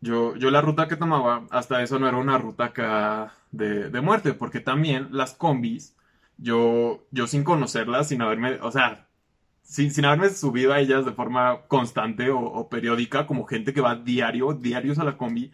Yo, 0.00 0.34
yo 0.36 0.50
la 0.50 0.62
ruta 0.62 0.88
que 0.88 0.96
tomaba, 0.96 1.46
hasta 1.50 1.82
eso 1.82 1.98
no 1.98 2.08
era 2.08 2.16
una 2.16 2.38
ruta 2.38 2.66
acá 2.66 3.34
de, 3.50 3.90
de 3.90 4.00
muerte, 4.00 4.32
porque 4.34 4.60
también 4.60 5.08
las 5.12 5.34
combis, 5.34 5.94
yo, 6.38 7.06
yo 7.10 7.26
sin 7.26 7.44
conocerlas, 7.44 8.08
sin 8.08 8.22
haberme, 8.22 8.54
o 8.62 8.70
sea, 8.72 9.08
sin, 9.62 9.90
sin 9.92 10.06
haberme 10.06 10.30
subido 10.30 10.72
a 10.72 10.80
ellas 10.80 11.04
de 11.04 11.12
forma 11.12 11.62
constante 11.68 12.30
o, 12.30 12.68
periódica, 12.70 13.26
como 13.26 13.46
gente 13.46 13.74
que 13.74 13.80
va 13.82 13.96
diario, 13.96 14.54
diarios 14.54 14.98
a 14.98 15.04
la 15.04 15.16
combi, 15.18 15.52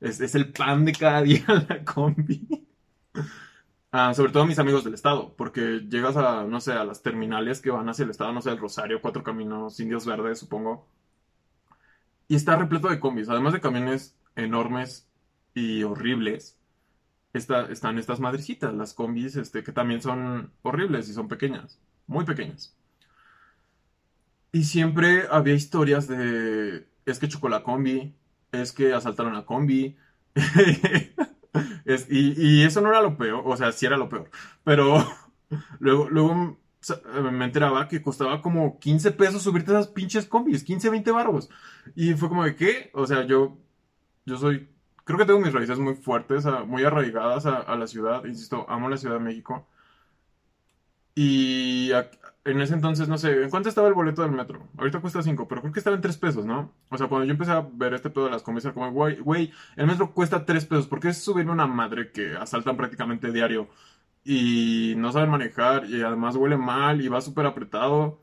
es, 0.00 0.20
es 0.20 0.34
el 0.34 0.52
pan 0.52 0.84
de 0.86 0.92
cada 0.94 1.22
día 1.24 1.44
la 1.68 1.84
combi. 1.84 2.66
Ah, 3.92 4.14
sobre 4.14 4.32
todo 4.32 4.46
mis 4.46 4.58
amigos 4.58 4.84
del 4.84 4.94
estado, 4.94 5.34
porque 5.36 5.80
llegas 5.88 6.16
a, 6.16 6.44
no 6.44 6.60
sé, 6.60 6.72
a 6.72 6.84
las 6.84 7.02
terminales 7.02 7.60
que 7.60 7.70
van 7.70 7.88
hacia 7.90 8.04
el 8.04 8.10
estado, 8.10 8.32
no 8.32 8.40
sé, 8.40 8.50
el 8.50 8.58
Rosario, 8.58 9.02
Cuatro 9.02 9.22
Caminos, 9.22 9.78
Indios 9.80 10.06
Verdes, 10.06 10.38
supongo. 10.38 10.86
Y 12.32 12.34
está 12.34 12.56
repleto 12.56 12.88
de 12.88 12.98
combis, 12.98 13.28
además 13.28 13.52
de 13.52 13.60
camiones 13.60 14.16
enormes 14.36 15.06
y 15.52 15.82
horribles. 15.82 16.58
Está, 17.34 17.70
están 17.70 17.98
estas 17.98 18.20
madrecitas, 18.20 18.72
las 18.72 18.94
combis, 18.94 19.36
este, 19.36 19.62
que 19.62 19.70
también 19.70 20.00
son 20.00 20.50
horribles 20.62 21.10
y 21.10 21.12
son 21.12 21.28
pequeñas, 21.28 21.78
muy 22.06 22.24
pequeñas. 22.24 22.74
Y 24.50 24.64
siempre 24.64 25.26
había 25.30 25.52
historias 25.52 26.08
de, 26.08 26.88
es 27.04 27.18
que 27.18 27.28
chocó 27.28 27.50
la 27.50 27.64
combi, 27.64 28.14
es 28.50 28.72
que 28.72 28.94
asaltaron 28.94 29.34
la 29.34 29.44
combi. 29.44 29.98
Y, 32.08 32.60
y 32.60 32.62
eso 32.62 32.80
no 32.80 32.88
era 32.88 33.02
lo 33.02 33.18
peor, 33.18 33.42
o 33.44 33.54
sea, 33.58 33.72
sí 33.72 33.84
era 33.84 33.98
lo 33.98 34.08
peor. 34.08 34.30
Pero 34.64 35.06
luego, 35.80 36.08
luego 36.08 36.58
me 37.32 37.44
enteraba 37.44 37.88
que 37.88 38.02
costaba 38.02 38.40
como 38.42 38.78
15 38.78 39.12
pesos 39.12 39.42
subirte 39.42 39.70
a 39.72 39.80
esas 39.80 39.92
pinches 39.92 40.26
combis, 40.26 40.64
15 40.64 40.90
20 40.90 41.10
baros. 41.12 41.48
Y 41.94 42.14
fue 42.14 42.28
como 42.28 42.44
de, 42.44 42.56
¿qué? 42.56 42.90
O 42.94 43.06
sea, 43.06 43.24
yo, 43.26 43.58
yo 44.26 44.36
soy, 44.38 44.68
creo 45.04 45.18
que 45.18 45.26
tengo 45.26 45.40
mis 45.40 45.52
raíces 45.52 45.78
muy 45.78 45.94
fuertes, 45.94 46.46
a- 46.46 46.64
muy 46.64 46.84
arraigadas 46.84 47.46
a, 47.46 47.56
a 47.58 47.76
la 47.76 47.86
ciudad. 47.86 48.24
Insisto, 48.24 48.66
amo 48.70 48.88
la 48.88 48.96
Ciudad 48.98 49.16
de 49.16 49.20
México. 49.24 49.68
Y 51.14 51.90
ac- 51.90 52.18
en 52.44 52.60
ese 52.60 52.74
entonces, 52.74 53.06
no 53.08 53.18
sé, 53.18 53.42
¿en 53.42 53.50
cuánto 53.50 53.68
estaba 53.68 53.86
el 53.88 53.94
boleto 53.94 54.22
del 54.22 54.32
metro? 54.32 54.66
Ahorita 54.78 55.00
cuesta 55.00 55.22
5, 55.22 55.46
pero 55.46 55.60
creo 55.60 55.72
que 55.72 55.78
estaba 55.80 55.94
en 55.96 56.02
3 56.02 56.16
pesos, 56.16 56.46
¿no? 56.46 56.72
O 56.88 56.96
sea, 56.98 57.06
cuando 57.08 57.26
yo 57.26 57.32
empecé 57.32 57.52
a 57.52 57.60
ver 57.60 57.94
este 57.94 58.10
pedo 58.10 58.24
de 58.24 58.30
las 58.32 58.42
combis, 58.42 58.64
era 58.64 58.74
como, 58.74 58.90
güey, 58.90 59.52
el 59.76 59.86
metro 59.86 60.12
cuesta 60.12 60.44
3 60.44 60.64
pesos. 60.66 60.86
¿Por 60.88 61.00
qué 61.00 61.12
subirme 61.12 61.52
una 61.52 61.66
madre 61.66 62.10
que 62.12 62.34
asaltan 62.36 62.76
prácticamente 62.76 63.30
diario 63.30 63.68
y 64.24 64.94
no 64.96 65.12
saben 65.12 65.30
manejar 65.30 65.84
y 65.86 66.02
además 66.02 66.36
huele 66.36 66.56
mal 66.56 67.00
y 67.02 67.08
va 67.08 67.20
súper 67.20 67.46
apretado? 67.46 68.20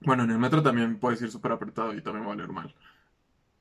Bueno, 0.00 0.24
en 0.24 0.30
el 0.32 0.38
metro 0.38 0.62
también 0.62 0.98
puedes 0.98 1.22
ir 1.22 1.30
súper 1.30 1.52
apretado 1.52 1.94
y 1.94 2.02
también 2.02 2.24
va 2.26 2.30
a 2.30 2.34
oler 2.34 2.48
mal. 2.50 2.74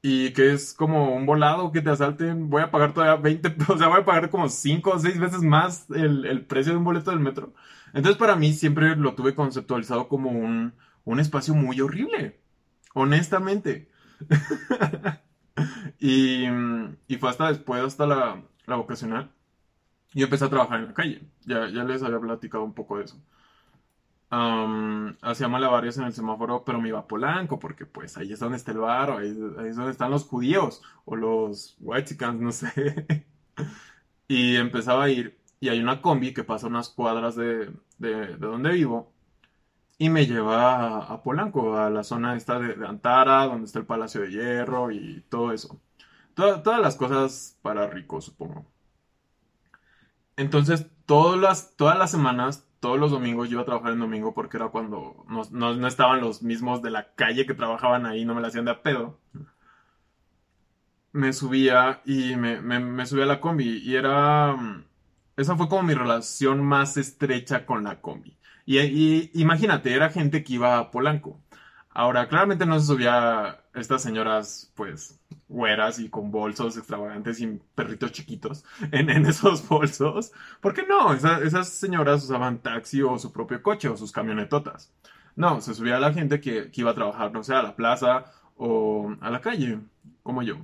Y 0.01 0.34
que 0.34 0.53
es 0.53 0.74
como 0.74 1.15
un 1.15 1.25
volado 1.25 1.72
que 1.72 1.81
te 1.81 1.89
asalten, 1.89 2.50
voy 2.50 2.62
a 2.62 2.72
pagar 2.72 2.93
todavía 2.93 3.15
20, 3.22 3.55
o 3.74 3.77
sea, 3.77 3.88
voy 3.88 4.01
a 4.01 4.05
pagar 4.05 4.29
como 4.29 4.50
5 4.50 4.91
o 4.91 5.00
6 5.00 5.19
veces 5.19 5.41
más 5.41 5.89
el, 5.91 6.25
el 6.25 6.45
precio 6.45 6.74
de 6.74 6.77
un 6.79 6.86
boleto 6.86 7.12
del 7.12 7.19
metro. 7.19 7.53
Entonces 7.93 8.17
para 8.17 8.36
mí 8.36 8.53
siempre 8.53 8.95
lo 8.95 9.15
tuve 9.15 9.36
conceptualizado 9.36 10.07
como 10.07 10.31
un, 10.31 10.74
un 11.05 11.19
espacio 11.19 11.55
muy 11.55 11.81
horrible, 11.81 12.39
honestamente. 12.93 13.89
Y, 16.00 16.45
y 17.07 17.17
fue 17.17 17.29
hasta 17.29 17.48
después, 17.50 17.81
hasta 17.84 18.05
la, 18.05 18.43
la 18.65 18.75
vocacional, 18.75 19.31
y 20.15 20.24
empecé 20.24 20.45
a 20.45 20.50
trabajar 20.51 20.81
en 20.81 20.88
la 20.88 20.95
calle. 20.95 21.24
Ya, 21.45 21.69
ya 21.69 21.86
les 21.86 22.03
había 22.03 22.19
platicado 22.22 22.65
un 22.65 22.74
poco 22.75 22.98
de 23.00 23.05
eso. 23.05 23.22
Hacía 25.22 25.48
malabares 25.48 25.98
en 25.98 26.05
el 26.05 26.13
semáforo, 26.13 26.63
pero 26.63 26.79
me 26.81 26.89
iba 26.89 27.00
a 27.00 27.07
Polanco, 27.07 27.60
porque 27.60 27.86
pues 27.86 28.17
ahí 28.17 28.31
es 28.34 28.39
donde 28.39 28.57
está 28.57 28.72
el 28.72 28.77
bar, 28.79 29.10
o 29.12 29.17
ahí, 29.17 29.27
ahí 29.57 29.67
es 29.69 29.75
donde 29.75 29.91
están 29.91 30.12
los 30.12 30.25
judíos, 30.25 30.81
o 31.05 31.15
los 31.15 31.75
whitexicans, 31.79 32.39
no 32.41 32.51
sé. 32.51 33.25
Y 34.27 34.55
empezaba 34.57 35.03
a 35.05 35.10
ir, 35.10 35.38
y 35.60 35.69
hay 35.69 35.79
una 35.79 36.01
combi 36.01 36.34
que 36.34 36.43
pasa 36.43 36.67
unas 36.67 36.89
cuadras 36.89 37.36
de, 37.36 37.72
de, 38.00 38.10
de 38.27 38.38
donde 38.38 38.72
vivo, 38.72 39.12
y 39.98 40.10
me 40.10 40.25
lleva 40.27 41.00
a, 41.05 41.24
Polanco, 41.24 41.77
a 41.77 41.89
la 41.91 42.03
zona 42.03 42.36
esta 42.38 42.60
de, 42.60 42.75
de 42.75 42.88
Antara, 42.88 43.45
donde 43.48 43.65
está 43.67 43.79
el 43.79 43.86
Palacio 43.88 44.22
de 44.22 44.31
Hierro 44.31 44.91
y 44.91 45.22
todo 45.29 45.53
eso. 45.53 45.79
Toda- 46.36 46.63
todas 46.63 46.81
las 46.81 46.95
cosas 46.98 47.57
para 47.63 47.88
ricos, 47.89 48.25
supongo. 48.25 48.65
Entonces, 50.38 50.88
todas 51.06 51.39
las, 51.39 51.75
todas 51.77 51.98
las 51.98 52.12
semanas, 52.12 52.65
todos 52.80 53.00
los 53.00 53.12
domingos, 53.12 53.50
yo 53.50 53.54
iba 53.54 53.62
a 53.63 53.65
trabajar 53.65 53.94
en 53.94 54.00
domingo 54.00 54.34
porque 54.34 54.58
era 54.58 54.70
cuando 54.70 55.25
no, 55.30 55.44
no- 55.51 55.75
no 55.75 55.88
estaban 55.88 56.22
los 56.22 56.44
mismos 56.44 56.82
de 56.82 56.92
la 56.92 57.13
calle 57.15 57.46
que 57.46 57.54
trabajaban 57.54 58.06
ahí, 58.06 58.25
no 58.25 58.36
me 58.36 58.42
la 58.42 58.48
hacían 58.50 58.65
de 58.65 58.72
a 58.72 58.84
pedo. 58.84 59.20
Me 61.12 61.32
subía 61.34 62.01
y 62.06 62.36
me, 62.36 62.60
me, 62.62 63.06
subía 63.06 63.24
a 63.24 63.27
la 63.27 63.39
combi 63.42 63.77
y 63.84 63.96
era... 63.96 64.54
mm, 64.56 64.86
Esa 65.38 65.56
fue 65.56 65.70
como 65.70 65.84
mi 65.84 65.94
relación 65.94 66.63
más 66.63 66.98
estrecha 66.98 67.65
con 67.65 67.84
la 67.86 68.01
combi. 68.01 68.38
Y, 68.65 68.80
y 68.80 69.32
imagínate, 69.34 69.94
era 69.94 70.10
gente 70.10 70.44
que 70.44 70.54
iba 70.54 70.77
a 70.77 70.92
Polanco. 70.92 71.39
Ahora, 71.89 72.27
claramente 72.27 72.65
no 72.65 72.80
se 72.80 72.88
subía 72.88 73.63
estas 73.74 74.01
señoras, 74.04 74.72
pues, 74.75 75.20
güeras 75.55 76.00
y 76.00 76.09
con 76.09 76.31
bolsos 76.31 76.77
extravagantes 76.77 77.39
y 77.41 77.47
perritos 77.75 78.12
chiquitos 78.12 78.63
en, 78.91 79.09
en 79.09 79.25
esos 79.25 79.67
bolsos. 79.67 80.31
¿Por 80.62 80.74
qué 80.74 80.83
no? 80.88 81.13
Esa- 81.13 81.39
esas 81.39 81.69
señoras 81.69 82.24
usaban 82.24 82.59
taxi 82.62 83.01
o 83.01 83.17
su 83.17 83.31
propio 83.31 83.62
coche 83.63 83.88
o 83.89 83.97
sus 83.97 84.12
camionetotas. 84.12 84.91
No, 85.35 85.62
se 85.62 85.74
subía 85.74 86.00
la 86.00 86.13
gente 86.13 86.39
que, 86.39 86.71
que 86.71 86.81
iba 86.81 86.91
a 86.91 86.95
trabajar, 86.95 87.31
no 87.33 87.43
sé, 87.43 87.53
a 87.53 87.63
la 87.63 87.75
plaza 87.75 88.25
o 88.57 89.15
a 89.21 89.29
la 89.29 89.41
calle, 89.41 89.79
como 90.24 90.41
yo. 90.43 90.57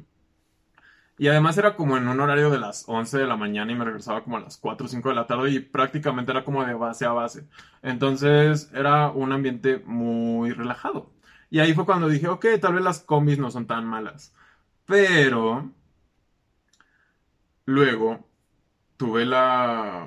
Y 1.18 1.28
además 1.28 1.58
era 1.58 1.76
como 1.76 1.98
en 1.98 2.08
un 2.08 2.20
horario 2.20 2.50
de 2.50 2.58
las 2.60 2.86
11 2.88 3.18
de 3.20 3.28
la 3.28 3.36
mañana 3.36 3.72
y 3.72 3.76
me 3.76 3.86
regresaba 3.86 4.24
como 4.24 4.38
a 4.38 4.40
las 4.40 4.58
4 4.58 4.86
o 4.86 4.90
5 4.90 5.10
de 5.10 5.16
la 5.16 5.28
tarde 5.28 5.52
y 5.52 5.60
prácticamente 5.60 6.32
era 6.32 6.44
como 6.44 6.66
de 6.66 6.74
base 6.74 7.06
a 7.06 7.12
base. 7.12 7.48
Entonces 7.84 8.72
era 8.74 9.10
un 9.12 9.32
ambiente 9.32 9.80
muy 9.86 10.52
relajado. 10.52 11.12
Y 11.52 11.60
ahí 11.60 11.74
fue 11.74 11.86
cuando 11.86 12.08
dije, 12.10 12.28
ok, 12.28 12.46
tal 12.60 12.74
vez 12.74 12.84
las 12.84 13.00
combis 13.02 13.38
no 13.38 13.52
son 13.52 13.68
tan 13.68 13.86
malas. 13.86 14.34
Pero 14.92 15.72
luego 17.64 18.28
tuve 18.98 19.26
la 19.26 20.06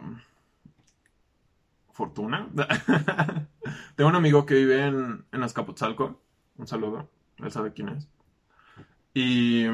fortuna. 1.91 2.51
Tengo 3.97 4.11
un 4.11 4.17
amigo 4.17 4.45
que 4.45 4.57
vive 4.57 4.85
en, 4.85 5.25
en 5.33 5.43
Azcapotzalco. 5.43 6.21
Un 6.59 6.67
saludo. 6.67 7.09
Él 7.39 7.51
sabe 7.51 7.73
quién 7.73 7.89
es. 7.89 8.11
Y, 9.15 9.65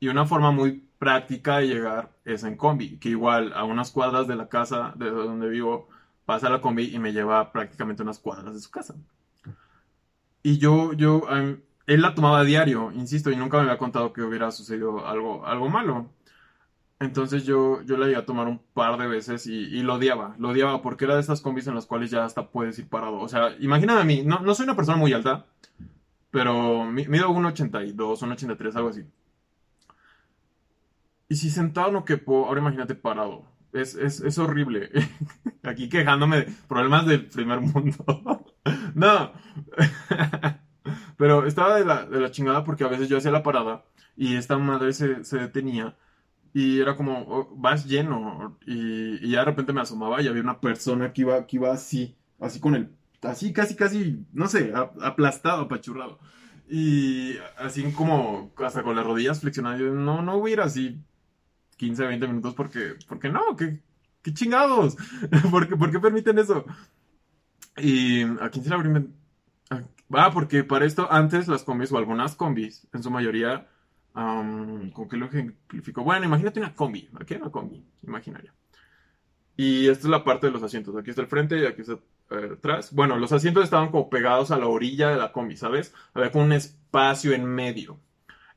y 0.00 0.08
una 0.08 0.26
forma 0.26 0.50
muy 0.50 0.86
práctica 0.98 1.56
de 1.56 1.68
llegar 1.68 2.12
es 2.26 2.44
en 2.44 2.58
combi, 2.58 2.98
que 2.98 3.08
igual 3.08 3.54
a 3.54 3.64
unas 3.64 3.90
cuadras 3.90 4.26
de 4.26 4.36
la 4.36 4.50
casa 4.50 4.92
de 4.96 5.08
donde 5.08 5.48
vivo 5.48 5.88
pasa 6.26 6.50
la 6.50 6.60
combi 6.60 6.94
y 6.94 6.98
me 6.98 7.14
lleva 7.14 7.50
prácticamente 7.52 8.02
unas 8.02 8.18
cuadras 8.18 8.52
de 8.52 8.60
su 8.60 8.70
casa. 8.70 8.96
Y 10.42 10.58
yo, 10.58 10.92
yo, 10.92 11.22
él 11.86 12.02
la 12.02 12.14
tomaba 12.14 12.40
a 12.40 12.44
diario, 12.44 12.92
insisto, 12.92 13.30
y 13.30 13.36
nunca 13.36 13.58
me 13.58 13.64
había 13.64 13.78
contado 13.78 14.12
que 14.12 14.22
hubiera 14.22 14.50
sucedido 14.50 15.06
algo, 15.06 15.46
algo 15.46 15.68
malo. 15.68 16.10
Entonces 17.00 17.44
yo, 17.44 17.82
yo 17.82 17.96
la 17.96 18.08
iba 18.08 18.20
a 18.20 18.26
tomar 18.26 18.46
un 18.46 18.60
par 18.74 18.96
de 18.96 19.08
veces 19.08 19.46
y, 19.46 19.52
y, 19.54 19.82
lo 19.82 19.94
odiaba, 19.94 20.36
lo 20.38 20.50
odiaba 20.50 20.82
porque 20.82 21.04
era 21.04 21.16
de 21.16 21.20
esas 21.20 21.40
combis 21.40 21.66
en 21.66 21.74
las 21.74 21.86
cuales 21.86 22.10
ya 22.12 22.24
hasta 22.24 22.48
puedes 22.48 22.78
ir 22.78 22.88
parado. 22.88 23.18
O 23.18 23.28
sea, 23.28 23.56
imagínate 23.58 24.00
a 24.00 24.04
mí, 24.04 24.22
no, 24.24 24.38
no 24.40 24.54
soy 24.54 24.64
una 24.64 24.76
persona 24.76 24.96
muy 24.98 25.12
alta, 25.12 25.46
pero 26.30 26.84
mido 26.84 27.30
un 27.30 27.44
82, 27.46 28.22
un 28.22 28.32
83, 28.32 28.76
algo 28.76 28.90
así. 28.90 29.04
Y 31.28 31.36
si 31.36 31.50
sentado 31.50 31.90
no 31.90 32.04
quepo, 32.04 32.46
ahora 32.46 32.60
imagínate 32.60 32.94
parado. 32.94 33.44
Es, 33.72 33.94
es, 33.96 34.20
es 34.20 34.38
horrible. 34.38 34.90
Aquí 35.64 35.88
quejándome 35.88 36.38
de 36.38 36.52
problemas 36.68 37.06
del 37.06 37.26
primer 37.26 37.60
mundo. 37.60 38.44
no. 38.94 39.32
Pero 41.22 41.46
estaba 41.46 41.76
de 41.76 41.84
la, 41.84 42.04
de 42.04 42.18
la 42.18 42.32
chingada 42.32 42.64
porque 42.64 42.82
a 42.82 42.88
veces 42.88 43.08
yo 43.08 43.16
hacía 43.16 43.30
la 43.30 43.44
parada 43.44 43.84
y 44.16 44.34
esta 44.34 44.58
madre 44.58 44.92
se, 44.92 45.22
se 45.24 45.38
detenía 45.38 45.96
y 46.52 46.80
era 46.80 46.96
como, 46.96 47.20
oh, 47.28 47.54
vas 47.54 47.86
lleno. 47.86 48.58
Y, 48.66 49.24
y, 49.24 49.30
ya 49.30 49.38
de 49.38 49.44
repente 49.44 49.72
me 49.72 49.82
asomaba 49.82 50.20
y 50.20 50.26
había 50.26 50.42
una 50.42 50.60
persona 50.60 51.12
que 51.12 51.20
iba, 51.20 51.46
que 51.46 51.58
iba 51.58 51.72
así, 51.72 52.16
así 52.40 52.58
con 52.58 52.74
el, 52.74 52.90
así 53.22 53.52
casi, 53.52 53.76
casi, 53.76 54.26
no 54.32 54.48
sé, 54.48 54.72
aplastado, 54.74 55.62
apachurrado. 55.62 56.18
Y 56.68 57.36
así 57.56 57.92
como, 57.92 58.52
hasta 58.56 58.82
con 58.82 58.96
las 58.96 59.06
rodillas 59.06 59.42
flexionadas, 59.42 59.78
yo 59.78 59.94
no, 59.94 60.22
no 60.22 60.40
voy 60.40 60.50
a 60.50 60.54
ir 60.54 60.60
así 60.60 61.00
15, 61.76 62.04
20 62.04 62.26
minutos 62.26 62.54
porque, 62.54 62.96
porque 63.06 63.28
no, 63.28 63.54
qué, 63.56 63.80
qué 64.22 64.34
chingados. 64.34 64.96
¿Por 65.52 65.68
qué, 65.68 65.76
¿Por 65.76 65.92
qué 65.92 66.00
permiten 66.00 66.40
eso? 66.40 66.64
Y 67.76 68.22
a 68.22 68.50
quién 68.50 68.64
se 68.64 68.70
le 68.70 68.74
abrió. 68.74 69.06
Ah, 70.12 70.30
porque 70.32 70.64
para 70.64 70.84
esto 70.84 71.10
antes 71.10 71.48
las 71.48 71.64
combis 71.64 71.92
o 71.92 71.98
algunas 71.98 72.36
combis, 72.36 72.86
en 72.92 73.02
su 73.02 73.10
mayoría, 73.10 73.68
¿con 74.12 75.08
qué 75.08 75.16
lo 75.16 75.26
ejemplifico? 75.26 76.04
Bueno, 76.04 76.26
imagínate 76.26 76.60
una 76.60 76.74
combi, 76.74 77.08
aquí 77.18 77.34
una 77.34 77.50
combi 77.50 77.84
imaginaria. 78.02 78.52
Y 79.56 79.88
esta 79.88 80.06
es 80.06 80.10
la 80.10 80.24
parte 80.24 80.46
de 80.46 80.52
los 80.52 80.62
asientos. 80.62 80.96
Aquí 80.96 81.10
está 81.10 81.22
el 81.22 81.28
frente 81.28 81.58
y 81.58 81.66
aquí 81.66 81.82
está 81.82 81.98
eh, 82.30 82.50
atrás. 82.54 82.92
Bueno, 82.94 83.18
los 83.18 83.32
asientos 83.32 83.64
estaban 83.64 83.90
como 83.90 84.08
pegados 84.10 84.50
a 84.50 84.56
la 84.56 84.66
orilla 84.66 85.10
de 85.10 85.16
la 85.16 85.32
combi, 85.32 85.56
¿sabes? 85.56 85.94
Había 86.14 86.32
como 86.32 86.44
un 86.44 86.52
espacio 86.52 87.32
en 87.32 87.44
medio. 87.44 88.00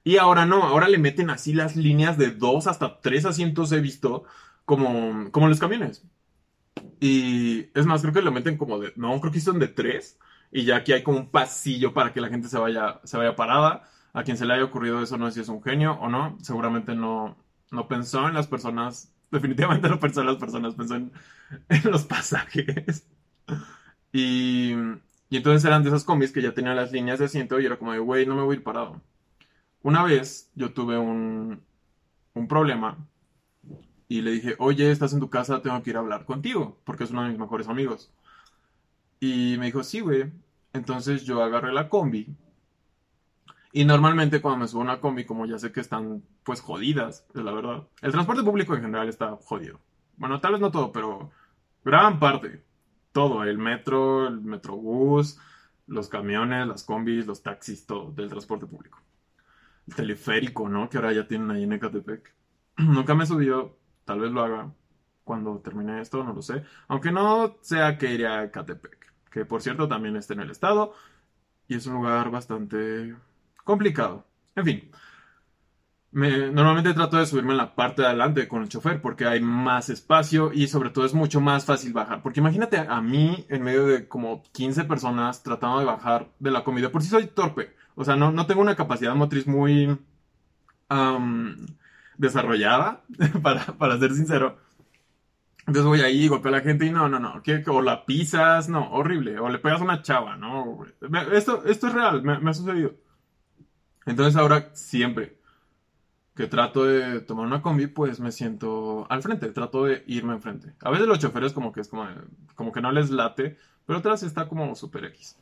Y 0.03 0.17
ahora 0.17 0.45
no, 0.45 0.63
ahora 0.63 0.87
le 0.87 0.97
meten 0.99 1.29
así 1.29 1.53
las 1.53 1.75
líneas 1.75 2.17
de 2.17 2.31
dos 2.31 2.67
hasta 2.67 2.99
tres 3.01 3.25
asientos, 3.25 3.71
he 3.71 3.81
visto, 3.81 4.23
como, 4.63 5.31
como 5.31 5.47
los 5.47 5.59
camiones. 5.59 6.05
Y 6.99 7.69
es 7.73 7.85
más, 7.85 8.01
creo 8.01 8.13
que 8.13 8.21
lo 8.21 8.31
meten 8.31 8.57
como 8.57 8.79
de, 8.79 8.93
no, 8.95 9.19
creo 9.19 9.33
que 9.33 9.39
son 9.41 9.59
de 9.59 9.67
tres. 9.67 10.19
Y 10.55 10.63
ya 10.63 10.77
aquí 10.77 10.93
hay 10.93 11.03
como 11.03 11.17
un 11.17 11.29
pasillo 11.29 11.93
para 11.93 12.13
que 12.13 12.21
la 12.21 12.29
gente 12.29 12.47
se 12.47 12.57
vaya, 12.57 13.01
se 13.03 13.17
vaya 13.17 13.35
parada. 13.35 13.83
A 14.13 14.23
quien 14.23 14.37
se 14.37 14.45
le 14.45 14.53
haya 14.53 14.63
ocurrido 14.63 15.01
eso 15.03 15.17
no 15.17 15.27
sé 15.27 15.33
si 15.33 15.39
es 15.41 15.49
un 15.49 15.61
genio 15.61 15.99
o 15.99 16.07
no. 16.07 16.37
Seguramente 16.41 16.95
no, 16.95 17.35
no 17.71 17.89
pensó 17.89 18.25
en 18.29 18.35
las 18.35 18.47
personas. 18.47 19.13
Definitivamente 19.31 19.89
no 19.89 19.99
pensó 19.99 20.21
en 20.21 20.27
las 20.27 20.37
personas, 20.37 20.75
pensó 20.75 20.95
en, 20.95 21.11
los 21.83 22.05
pasajes. 22.05 23.05
Y, 24.13 24.71
y 25.29 25.35
entonces 25.37 25.65
eran 25.65 25.83
de 25.83 25.89
esas 25.89 26.05
combis 26.05 26.31
que 26.31 26.41
ya 26.41 26.53
tenían 26.53 26.77
las 26.77 26.93
líneas 26.93 27.19
de 27.19 27.25
asiento 27.25 27.59
y 27.59 27.65
era 27.65 27.77
como 27.77 27.91
de, 27.91 27.99
güey, 27.99 28.25
no 28.25 28.35
me 28.35 28.43
voy 28.43 28.55
a 28.55 28.59
ir 28.59 28.63
parado. 28.63 29.01
Una 29.83 30.03
vez 30.03 30.51
yo 30.55 30.71
tuve 30.73 30.97
un, 30.97 31.61
un 32.33 32.47
problema 32.47 32.97
y 34.07 34.21
le 34.21 34.31
dije, 34.31 34.55
oye, 34.59 34.89
estás 34.89 35.11
en 35.11 35.19
tu 35.19 35.29
casa, 35.29 35.61
tengo 35.61 35.83
que 35.83 35.89
ir 35.89 35.97
a 35.97 35.99
hablar 35.99 36.23
contigo, 36.23 36.79
porque 36.85 37.03
es 37.03 37.11
uno 37.11 37.23
de 37.23 37.29
mis 37.31 37.39
mejores 37.39 37.67
amigos. 37.67 38.09
Y 39.19 39.57
me 39.59 39.65
dijo, 39.65 39.83
sí, 39.83 39.99
güey. 39.99 40.31
Entonces 40.75 41.23
yo 41.23 41.43
agarré 41.43 41.73
la 41.73 41.89
combi. 41.89 42.35
Y 43.71 43.85
normalmente 43.85 44.41
cuando 44.41 44.59
me 44.59 44.67
subo 44.67 44.81
a 44.81 44.83
una 44.83 45.01
combi, 45.01 45.25
como 45.25 45.45
ya 45.45 45.59
sé 45.59 45.71
que 45.71 45.81
están 45.81 46.23
pues 46.43 46.61
jodidas, 46.61 47.25
es 47.33 47.41
la 47.41 47.51
verdad. 47.51 47.87
El 48.01 48.11
transporte 48.11 48.43
público 48.43 48.75
en 48.75 48.81
general 48.81 49.09
está 49.09 49.35
jodido. 49.43 49.79
Bueno, 50.17 50.39
tal 50.39 50.53
vez 50.53 50.61
no 50.61 50.71
todo, 50.71 50.91
pero 50.91 51.31
gran 51.83 52.19
parte. 52.19 52.63
Todo, 53.11 53.43
el 53.43 53.57
metro, 53.57 54.27
el 54.27 54.41
metrobús, 54.41 55.39
los 55.87 56.09
camiones, 56.09 56.67
las 56.67 56.83
combis, 56.83 57.25
los 57.25 57.41
taxis, 57.43 57.85
todo 57.85 58.11
del 58.11 58.29
transporte 58.29 58.65
público 58.65 58.99
teleférico, 59.93 60.67
¿no? 60.69 60.89
Que 60.89 60.97
ahora 60.97 61.13
ya 61.13 61.27
tienen 61.27 61.51
ahí 61.51 61.63
en 61.63 61.73
Ecatepec. 61.73 62.33
Nunca 62.77 63.13
me 63.13 63.23
he 63.23 63.27
subido, 63.27 63.77
tal 64.05 64.19
vez 64.19 64.31
lo 64.31 64.41
haga 64.41 64.73
cuando 65.23 65.59
termine 65.59 66.01
esto, 66.01 66.23
no 66.23 66.33
lo 66.33 66.41
sé. 66.41 66.63
Aunque 66.87 67.11
no 67.11 67.57
sea 67.61 67.97
que 67.97 68.13
iré 68.13 68.27
a 68.27 68.43
Ecatepec, 68.43 69.13
que 69.35 69.43
por 69.43 69.61
cierto 69.61 69.89
también 69.89 70.15
está 70.15 70.33
en 70.33 70.39
el 70.39 70.49
estado 70.49 70.93
y 71.67 71.75
es 71.75 71.85
un 71.87 71.95
lugar 71.95 72.31
bastante 72.31 73.13
complicado. 73.65 74.25
En 74.55 74.63
fin, 74.63 74.91
me, 76.11 76.49
normalmente 76.51 76.93
trato 76.93 77.17
de 77.17 77.25
subirme 77.25 77.51
en 77.51 77.57
la 77.57 77.75
parte 77.75 78.01
de 78.01 78.07
adelante 78.07 78.47
con 78.47 78.61
el 78.61 78.69
chofer 78.69 79.01
porque 79.01 79.25
hay 79.25 79.41
más 79.41 79.89
espacio 79.89 80.53
y 80.53 80.69
sobre 80.69 80.89
todo 80.89 81.05
es 81.05 81.13
mucho 81.13 81.41
más 81.41 81.65
fácil 81.65 81.91
bajar. 81.91 82.21
Porque 82.23 82.39
imagínate 82.39 82.77
a 82.77 83.01
mí 83.01 83.45
en 83.49 83.61
medio 83.61 83.85
de 83.85 84.07
como 84.07 84.41
15 84.53 84.85
personas 84.85 85.43
tratando 85.43 85.79
de 85.79 85.85
bajar 85.85 86.29
de 86.39 86.51
la 86.51 86.63
comida. 86.63 86.89
Por 86.89 87.03
si 87.03 87.09
soy 87.09 87.27
torpe. 87.27 87.75
O 87.95 88.05
sea, 88.05 88.15
no, 88.15 88.31
no 88.31 88.45
tengo 88.45 88.61
una 88.61 88.77
capacidad 88.77 89.15
motriz 89.15 89.47
muy 89.47 89.99
desarrollada, 92.17 93.03
para, 93.43 93.65
para 93.65 93.99
ser 93.99 94.13
sincero. 94.13 94.59
Entonces 95.67 95.85
voy 95.85 96.01
ahí, 96.01 96.27
golpeo 96.27 96.49
a 96.49 96.57
la 96.57 96.61
gente 96.61 96.85
y 96.85 96.91
no, 96.91 97.09
no, 97.09 97.19
no, 97.19 97.41
o 97.67 97.81
la 97.81 98.05
pisas, 98.05 98.69
no, 98.69 98.91
horrible, 98.91 99.39
o 99.39 99.49
le 99.49 99.57
pegas 99.57 99.81
a 99.81 99.83
una 99.83 100.03
chava, 100.03 100.37
no, 100.37 100.85
esto, 101.33 101.63
esto 101.65 101.87
es 101.87 101.93
real, 101.93 102.21
me, 102.21 102.39
me 102.39 102.51
ha 102.51 102.53
sucedido. 102.53 102.93
Entonces 104.05 104.35
ahora 104.35 104.69
siempre 104.73 105.39
que 106.35 106.47
trato 106.47 106.83
de 106.83 107.21
tomar 107.21 107.45
una 107.45 107.61
combi, 107.61 107.87
pues 107.87 108.19
me 108.19 108.31
siento 108.31 109.07
al 109.09 109.23
frente, 109.23 109.47
trato 109.49 109.85
de 109.85 110.03
irme 110.05 110.33
enfrente. 110.33 110.73
A 110.81 110.91
veces 110.91 111.07
los 111.07 111.19
choferes 111.19 111.53
como 111.53 111.71
que 111.71 111.81
es 111.81 111.87
como, 111.87 112.07
como 112.55 112.71
que 112.73 112.81
no 112.81 112.91
les 112.91 113.09
late, 113.09 113.57
pero 113.85 113.99
otras 113.99 114.21
está 114.21 114.47
como 114.47 114.75
super 114.75 115.05
X. 115.05 115.37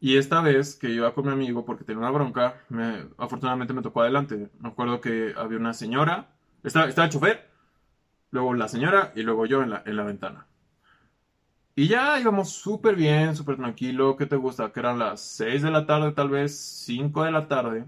Y 0.00 0.18
esta 0.18 0.40
vez 0.40 0.76
que 0.76 0.90
iba 0.90 1.12
con 1.14 1.26
mi 1.26 1.32
amigo 1.32 1.64
porque 1.64 1.84
tenía 1.84 1.98
una 1.98 2.10
bronca, 2.10 2.62
me, 2.68 3.06
afortunadamente 3.18 3.74
me 3.74 3.82
tocó 3.82 4.02
adelante. 4.02 4.50
Me 4.60 4.68
acuerdo 4.68 5.00
que 5.00 5.34
había 5.36 5.58
una 5.58 5.74
señora, 5.74 6.28
estaba, 6.62 6.86
estaba 6.88 7.06
el 7.06 7.12
chofer, 7.12 7.50
luego 8.36 8.54
la 8.54 8.68
señora 8.68 9.12
y 9.16 9.22
luego 9.22 9.46
yo 9.46 9.62
en 9.62 9.70
la, 9.70 9.82
en 9.84 9.96
la 9.96 10.04
ventana. 10.04 10.46
Y 11.74 11.88
ya 11.88 12.18
íbamos 12.20 12.52
súper 12.52 12.96
bien, 12.96 13.36
súper 13.36 13.56
tranquilo. 13.56 14.16
¿Qué 14.16 14.26
te 14.26 14.36
gusta? 14.36 14.72
Que 14.72 14.80
eran 14.80 14.98
las 14.98 15.20
6 15.20 15.62
de 15.62 15.70
la 15.70 15.86
tarde, 15.86 16.12
tal 16.12 16.30
vez 16.30 16.56
5 16.58 17.24
de 17.24 17.30
la 17.32 17.48
tarde. 17.48 17.84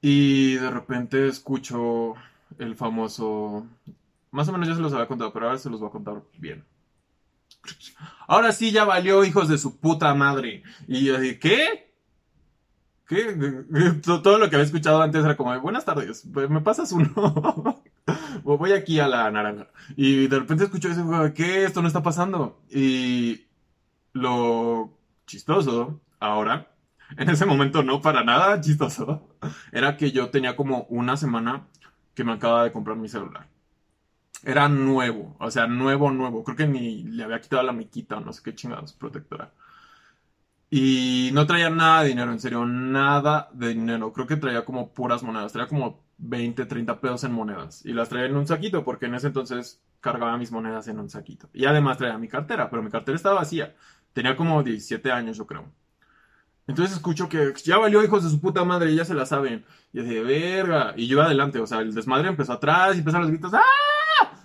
Y 0.00 0.54
de 0.54 0.70
repente 0.70 1.28
escucho 1.28 2.14
el 2.58 2.74
famoso... 2.76 3.66
Más 4.32 4.48
o 4.48 4.52
menos 4.52 4.68
ya 4.68 4.74
se 4.74 4.80
los 4.80 4.92
había 4.92 5.06
contado, 5.06 5.32
pero 5.32 5.46
ahora 5.46 5.58
se 5.58 5.70
los 5.70 5.80
voy 5.80 5.88
a 5.88 5.92
contar 5.92 6.22
bien. 6.38 6.64
Ahora 8.26 8.52
sí 8.52 8.72
ya 8.72 8.84
valió, 8.84 9.24
hijos 9.24 9.48
de 9.48 9.58
su 9.58 9.78
puta 9.78 10.12
madre. 10.14 10.64
Y 10.88 11.04
yo 11.04 11.18
dije, 11.20 11.38
¿qué? 11.38 11.94
¿Qué? 13.06 13.62
Todo 14.04 14.38
lo 14.38 14.50
que 14.50 14.56
había 14.56 14.66
escuchado 14.66 15.00
antes 15.00 15.24
era 15.24 15.36
como, 15.36 15.58
buenas 15.60 15.84
tardes, 15.84 16.24
¿me 16.26 16.60
pasas 16.60 16.90
uno? 16.90 17.82
Voy 18.54 18.72
aquí 18.72 19.00
a 19.00 19.08
la 19.08 19.30
naranja. 19.30 19.68
Y 19.96 20.28
de 20.28 20.38
repente 20.38 20.64
escucho 20.64 20.88
ese 20.88 21.02
¿qué? 21.34 21.64
Esto 21.64 21.82
no 21.82 21.88
está 21.88 22.02
pasando. 22.02 22.62
Y 22.70 23.46
lo 24.12 24.96
chistoso, 25.26 26.00
ahora, 26.20 26.70
en 27.16 27.28
ese 27.30 27.46
momento 27.46 27.82
no 27.82 28.00
para 28.00 28.24
nada 28.24 28.60
chistoso, 28.60 29.28
era 29.72 29.96
que 29.96 30.12
yo 30.12 30.30
tenía 30.30 30.56
como 30.56 30.84
una 30.90 31.16
semana 31.16 31.66
que 32.14 32.24
me 32.24 32.32
acaba 32.32 32.64
de 32.64 32.72
comprar 32.72 32.96
mi 32.96 33.08
celular. 33.08 33.48
Era 34.44 34.68
nuevo, 34.68 35.36
o 35.40 35.50
sea, 35.50 35.66
nuevo, 35.66 36.10
nuevo. 36.12 36.44
Creo 36.44 36.56
que 36.56 36.66
ni 36.66 37.02
le 37.04 37.24
había 37.24 37.40
quitado 37.40 37.62
la 37.64 37.72
miquita 37.72 38.20
no 38.20 38.32
sé 38.32 38.42
qué 38.44 38.54
chingados, 38.54 38.92
protectora. 38.92 39.52
Y 40.70 41.30
no 41.32 41.46
traía 41.46 41.70
nada 41.70 42.02
de 42.02 42.08
dinero, 42.08 42.32
en 42.32 42.40
serio, 42.40 42.64
nada 42.66 43.48
de 43.52 43.68
dinero. 43.68 44.12
Creo 44.12 44.26
que 44.26 44.36
traía 44.36 44.64
como 44.64 44.92
puras 44.92 45.22
monedas, 45.22 45.52
traía 45.52 45.68
como 45.68 46.05
20, 46.18 46.66
30 46.66 47.00
pesos 47.00 47.24
en 47.24 47.32
monedas. 47.32 47.84
Y 47.84 47.92
las 47.92 48.08
traía 48.08 48.26
en 48.26 48.36
un 48.36 48.46
saquito, 48.46 48.84
porque 48.84 49.06
en 49.06 49.14
ese 49.14 49.28
entonces 49.28 49.82
cargaba 50.00 50.36
mis 50.36 50.52
monedas 50.52 50.88
en 50.88 50.98
un 50.98 51.10
saquito. 51.10 51.48
Y 51.52 51.66
además 51.66 51.98
traía 51.98 52.18
mi 52.18 52.28
cartera, 52.28 52.70
pero 52.70 52.82
mi 52.82 52.90
cartera 52.90 53.16
estaba 53.16 53.36
vacía. 53.36 53.74
Tenía 54.12 54.36
como 54.36 54.62
17 54.62 55.12
años, 55.12 55.36
yo 55.36 55.46
creo. 55.46 55.70
Entonces 56.66 56.96
escucho 56.96 57.28
que 57.28 57.52
ya 57.64 57.78
valió 57.78 58.02
hijos 58.02 58.24
de 58.24 58.30
su 58.30 58.40
puta 58.40 58.64
madre 58.64 58.94
ya 58.94 59.04
se 59.04 59.14
la 59.14 59.26
saben. 59.26 59.64
Y 59.92 60.02
yo 60.02 60.24
verga. 60.24 60.94
Y 60.96 61.06
yo 61.06 61.22
adelante, 61.22 61.60
o 61.60 61.66
sea, 61.66 61.80
el 61.80 61.94
desmadre 61.94 62.28
empezó 62.28 62.54
atrás 62.54 62.96
y 62.96 62.98
empezaron 62.98 63.22
los 63.22 63.30
gritos, 63.30 63.54
¡ah! 63.54 63.62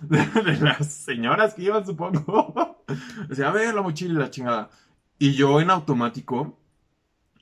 de 0.00 0.56
las 0.58 0.92
señoras 0.92 1.54
que 1.54 1.62
iban, 1.62 1.86
supongo. 1.86 2.84
Decía, 3.28 3.48
a 3.48 3.52
ver 3.52 3.74
la 3.74 3.82
mochila 3.82 4.14
y 4.14 4.16
la 4.16 4.30
chingada. 4.30 4.70
Y 5.18 5.34
yo 5.34 5.60
en 5.60 5.70
automático 5.70 6.58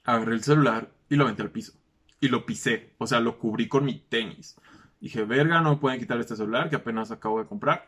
agarré 0.05 0.35
el 0.35 0.43
celular 0.43 0.91
y 1.09 1.17
lo 1.17 1.25
aventé 1.25 1.43
al 1.43 1.51
piso. 1.51 1.80
Y 2.21 2.29
lo 2.29 2.45
pisé, 2.47 2.95
o 2.99 3.07
sea, 3.07 3.21
lo 3.21 3.39
cubrí 3.39 3.69
con 3.69 3.85
mi 3.85 3.99
tenis. 3.99 4.57
Dije, 5.01 5.25
verga, 5.25 5.61
no 5.63 5.81
pueden 5.81 5.99
quitar 6.01 6.21
este 6.21 6.37
celular 6.37 6.69
que 6.69 6.77
apenas 6.77 7.11
acabo 7.11 7.39
de 7.41 7.47
comprar. 7.47 7.87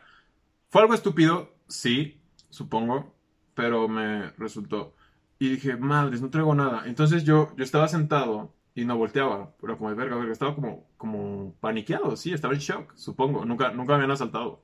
Fue 0.69 0.81
algo 0.81 0.93
estúpido, 0.95 1.53
sí, 1.67 2.19
supongo, 2.49 3.13
pero 3.53 3.87
me 3.87 4.31
resultó. 4.31 4.95
Y 5.39 5.49
dije, 5.49 5.77
madres, 5.77 6.21
no 6.21 6.29
traigo 6.29 6.55
nada. 6.55 6.83
Entonces 6.87 7.23
yo, 7.23 7.53
yo 7.55 7.63
estaba 7.63 7.87
sentado 7.87 8.53
y 8.75 8.85
no 8.85 8.97
volteaba, 8.97 9.53
pero 9.61 9.77
como 9.77 9.89
de 9.89 9.95
verga, 9.95 10.15
verga, 10.15 10.31
estaba 10.31 10.55
como, 10.55 10.87
como 10.97 11.53
paniqueado, 11.59 12.15
sí, 12.15 12.33
estaba 12.33 12.53
en 12.55 12.59
shock, 12.59 12.93
supongo, 12.95 13.45
nunca, 13.45 13.71
nunca 13.71 13.93
me 13.93 13.95
habían 13.95 14.11
asaltado. 14.11 14.63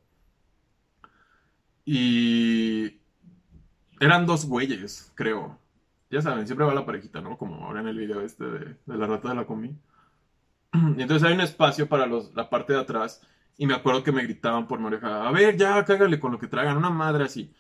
Y 1.86 2.99
eran 3.99 4.25
dos 4.25 4.45
güeyes, 4.45 5.12
creo. 5.15 5.60
Ya 6.11 6.21
saben, 6.21 6.45
siempre 6.47 6.65
va 6.65 6.73
la 6.73 6.85
parejita, 6.85 7.21
¿no? 7.21 7.37
Como 7.37 7.65
ahora 7.65 7.81
en 7.81 7.87
el 7.87 7.97
video 7.97 8.21
este 8.21 8.43
de, 8.45 8.59
de 8.85 8.97
la 8.97 9.07
rata 9.07 9.29
de 9.29 9.35
la 9.35 9.45
combi. 9.45 9.77
Y 10.97 11.01
entonces 11.01 11.23
hay 11.27 11.33
un 11.33 11.41
espacio 11.41 11.87
para 11.89 12.05
los, 12.05 12.33
la 12.35 12.49
parte 12.49 12.73
de 12.73 12.79
atrás. 12.79 13.21
Y 13.57 13.67
me 13.67 13.73
acuerdo 13.75 14.03
que 14.03 14.11
me 14.11 14.23
gritaban 14.23 14.67
por 14.67 14.79
mi 14.79 14.87
oreja, 14.87 15.27
a 15.27 15.31
ver, 15.31 15.57
ya, 15.57 15.83
cágale 15.85 16.19
con 16.19 16.31
lo 16.31 16.39
que 16.39 16.47
traigan, 16.47 16.77
una 16.77 16.89
madre 16.89 17.25
así. 17.25 17.53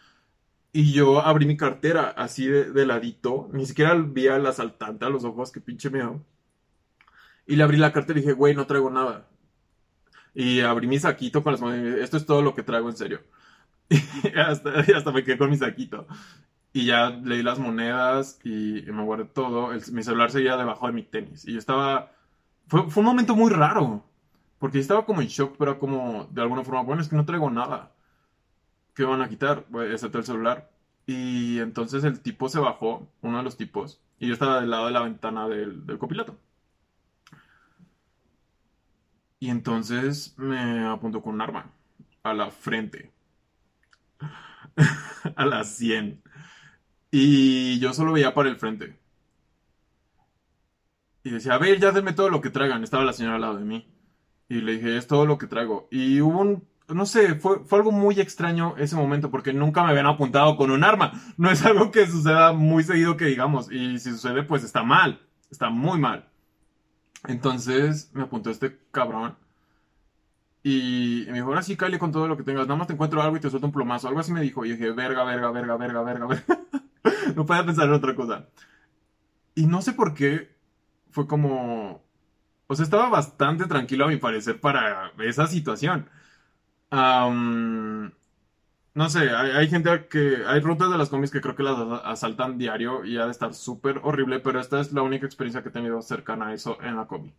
Y 0.73 0.93
yo 0.93 1.21
abrí 1.21 1.45
mi 1.47 1.57
cartera 1.57 2.09
así 2.17 2.47
de, 2.47 2.71
de 2.71 2.85
ladito, 2.85 3.49
ni 3.53 3.65
siquiera 3.65 3.95
vi 3.95 4.27
al 4.27 4.45
asaltante 4.47 5.05
a 5.05 5.09
los 5.09 5.23
ojos, 5.25 5.51
que 5.51 5.61
pinche 5.61 5.89
miedo. 5.89 6.25
Y 7.45 7.55
le 7.55 7.63
abrí 7.63 7.77
la 7.77 7.91
cartera 7.91 8.19
y 8.19 8.21
dije, 8.21 8.33
güey, 8.33 8.55
no 8.55 8.65
traigo 8.67 8.89
nada. 8.89 9.27
Y 10.33 10.61
abrí 10.61 10.87
mi 10.87 10.99
saquito 10.99 11.43
con 11.43 11.53
las 11.53 11.61
manos, 11.61 11.99
esto 11.99 12.17
es 12.17 12.25
todo 12.25 12.41
lo 12.41 12.53
que 12.55 12.63
traigo 12.63 12.89
en 12.89 12.97
serio. 12.97 13.21
Y 14.23 14.39
hasta, 14.39 14.71
hasta 14.95 15.11
me 15.11 15.23
quedé 15.23 15.37
con 15.37 15.49
mi 15.49 15.57
saquito. 15.57 16.07
Y 16.73 16.85
ya 16.85 17.09
leí 17.09 17.41
las 17.43 17.59
monedas 17.59 18.39
y, 18.43 18.83
me 18.91 19.03
guardé 19.03 19.25
todo. 19.25 19.71
El- 19.73 19.81
mi 19.93 20.03
celular 20.03 20.31
seguía 20.31 20.57
debajo 20.57 20.87
de 20.87 20.93
mi 20.93 21.03
tenis. 21.03 21.45
Y 21.47 21.53
yo 21.53 21.59
estaba... 21.59 22.11
Fue, 22.67 22.89
fue 22.89 23.01
un 23.01 23.07
momento 23.07 23.35
muy 23.35 23.51
raro. 23.51 24.05
Porque 24.59 24.77
yo 24.77 24.81
estaba 24.81 25.05
como 25.05 25.21
en 25.21 25.27
shock, 25.27 25.55
pero 25.57 25.79
como 25.79 26.27
de 26.31 26.41
alguna 26.41 26.63
forma, 26.63 26.83
bueno, 26.83 27.01
es 27.01 27.09
que 27.09 27.15
no 27.15 27.25
traigo 27.25 27.49
nada. 27.51 27.93
¿Qué 28.93 29.03
van 29.03 29.21
a 29.21 29.29
quitar? 29.29 29.65
Bueno, 29.69 29.91
excepto 29.93 30.17
el 30.19 30.25
celular. 30.25 30.69
Y 31.05 31.59
entonces 31.59 32.03
el 32.03 32.21
tipo 32.21 32.49
se 32.49 32.59
bajó, 32.59 33.09
uno 33.21 33.37
de 33.37 33.43
los 33.43 33.57
tipos, 33.57 34.01
y 34.19 34.27
yo 34.27 34.33
estaba 34.33 34.61
del 34.61 34.69
lado 34.69 34.85
de 34.87 34.91
la 34.91 35.01
ventana 35.01 35.47
del, 35.47 35.85
del 35.87 35.97
copiloto. 35.97 36.37
Y 39.39 39.49
entonces 39.49 40.33
me 40.37 40.85
apuntó 40.85 41.21
con 41.21 41.33
un 41.33 41.41
arma 41.41 41.73
a 42.23 42.33
la 42.33 42.51
frente, 42.51 43.11
a 45.35 45.45
la 45.45 45.63
100. 45.63 46.21
Y 47.11 47.79
yo 47.79 47.93
solo 47.93 48.13
veía 48.13 48.33
para 48.33 48.49
el 48.49 48.57
frente. 48.57 48.99
Y 51.23 51.31
decía, 51.31 51.55
a 51.55 51.57
ver, 51.57 51.79
ya 51.79 51.91
denme 51.91 52.13
todo 52.13 52.29
lo 52.29 52.41
que 52.41 52.49
traigan. 52.49 52.83
Estaba 52.83 53.03
la 53.03 53.13
señora 53.13 53.35
al 53.35 53.41
lado 53.41 53.57
de 53.57 53.65
mí. 53.65 53.87
Y 54.47 54.61
le 54.61 54.73
dije, 54.73 54.97
es 54.97 55.07
todo 55.07 55.25
lo 55.25 55.37
que 55.37 55.47
traigo. 55.47 55.87
Y 55.91 56.21
hubo 56.21 56.39
un, 56.39 56.67
no 56.87 57.05
sé, 57.05 57.35
fue, 57.35 57.59
fue 57.65 57.79
algo 57.79 57.91
muy 57.91 58.19
extraño 58.19 58.75
ese 58.77 58.95
momento 58.95 59.29
porque 59.29 59.53
nunca 59.53 59.83
me 59.83 59.91
habían 59.91 60.07
apuntado 60.07 60.57
con 60.57 60.71
un 60.71 60.83
arma. 60.83 61.13
No 61.37 61.51
es 61.51 61.65
algo 61.65 61.91
que 61.91 62.07
suceda 62.07 62.53
muy 62.53 62.83
seguido 62.83 63.17
que 63.17 63.25
digamos. 63.25 63.71
Y 63.71 63.99
si 63.99 64.11
sucede, 64.11 64.43
pues 64.43 64.63
está 64.63 64.83
mal. 64.83 65.21
Está 65.51 65.69
muy 65.69 65.99
mal. 65.99 66.27
Entonces 67.27 68.11
me 68.13 68.23
apuntó 68.23 68.49
este 68.49 68.79
cabrón. 68.91 69.35
Y 70.63 71.25
me 71.27 71.35
dijo, 71.35 71.47
ahora 71.47 71.61
sí, 71.61 71.77
cállate 71.77 71.99
con 71.99 72.11
todo 72.11 72.27
lo 72.27 72.37
que 72.37 72.43
tengas. 72.43 72.67
Nada 72.67 72.77
más 72.77 72.87
te 72.87 72.93
encuentro 72.93 73.21
algo 73.21 73.37
y 73.37 73.39
te 73.39 73.49
suelto 73.49 73.67
un 73.67 73.73
plomazo. 73.73 74.07
Algo 74.07 74.19
así 74.19 74.31
me 74.31 74.41
dijo. 74.41 74.65
Y 74.65 74.71
dije, 74.71 74.91
verga, 74.91 75.23
verga, 75.23 75.51
verga, 75.51 75.77
verga, 75.77 76.01
verga, 76.01 76.27
verga. 76.27 76.59
No 77.35 77.45
podía 77.45 77.65
pensar 77.65 77.85
en 77.87 77.93
otra 77.93 78.15
cosa. 78.15 78.47
Y 79.55 79.65
no 79.65 79.81
sé 79.81 79.93
por 79.93 80.13
qué 80.13 80.55
fue 81.11 81.27
como... 81.27 82.03
O 82.67 82.75
sea, 82.75 82.83
estaba 82.85 83.09
bastante 83.09 83.65
tranquilo 83.67 84.05
a 84.05 84.09
mi 84.09 84.17
parecer 84.17 84.59
para 84.61 85.13
esa 85.19 85.47
situación. 85.47 86.09
No 88.93 89.09
sé, 89.09 89.29
hay, 89.31 89.67
gente 89.67 90.07
que... 90.09 90.43
Hay 90.45 90.59
rutas 90.59 90.91
de 90.91 90.97
las 90.97 91.09
combis 91.09 91.31
que 91.31 91.41
creo 91.41 91.55
que 91.55 91.63
las 91.63 91.77
as- 91.79 92.01
asaltan 92.05 92.57
diario 92.59 93.03
y 93.05 93.17
ha 93.17 93.25
de 93.25 93.31
estar 93.31 93.53
súper 93.55 93.99
horrible, 94.03 94.39
pero 94.39 94.59
esta 94.59 94.79
es 94.79 94.91
la 94.93 95.01
única 95.01 95.25
experiencia 95.25 95.63
que 95.63 95.69
he 95.69 95.71
tenido 95.71 96.01
cercana 96.03 96.47
a 96.49 96.53
eso 96.53 96.77
en 96.81 96.95
la 96.97 97.07
combi. 97.07 97.33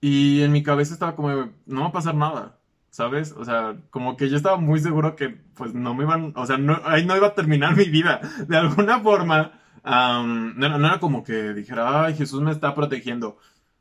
Y 0.00 0.42
en 0.42 0.52
mi 0.52 0.62
cabeza 0.62 0.92
estaba 0.94 1.16
como, 1.16 1.52
no 1.66 1.80
va 1.82 1.86
a 1.88 1.92
pasar 1.92 2.14
nada, 2.14 2.57
¿sabes? 2.90 3.32
O 3.32 3.44
sea, 3.44 3.76
como 3.90 4.16
que 4.16 4.28
yo 4.28 4.36
estaba 4.36 4.56
muy 4.56 4.80
seguro 4.80 5.16
que 5.16 5.28
pues 5.54 5.74
no 5.74 5.94
me 5.94 6.04
iban, 6.04 6.32
o 6.36 6.46
sea, 6.46 6.58
no, 6.58 6.80
ahí 6.84 7.04
no 7.06 7.16
iba 7.16 7.28
a 7.28 7.34
terminar 7.34 7.76
mi 7.76 7.84
vida. 7.86 8.20
De 8.46 8.56
alguna 8.56 9.00
forma, 9.00 9.60
am, 9.82 10.54
no, 10.58 10.78
no 10.78 10.86
era 10.86 11.00
como 11.00 11.24
que 11.24 11.54
dijera, 11.54 12.04
ay, 12.04 12.14
Jesús 12.16 12.42
me 12.42 12.52
está 12.52 12.74
protegiendo. 12.74 13.38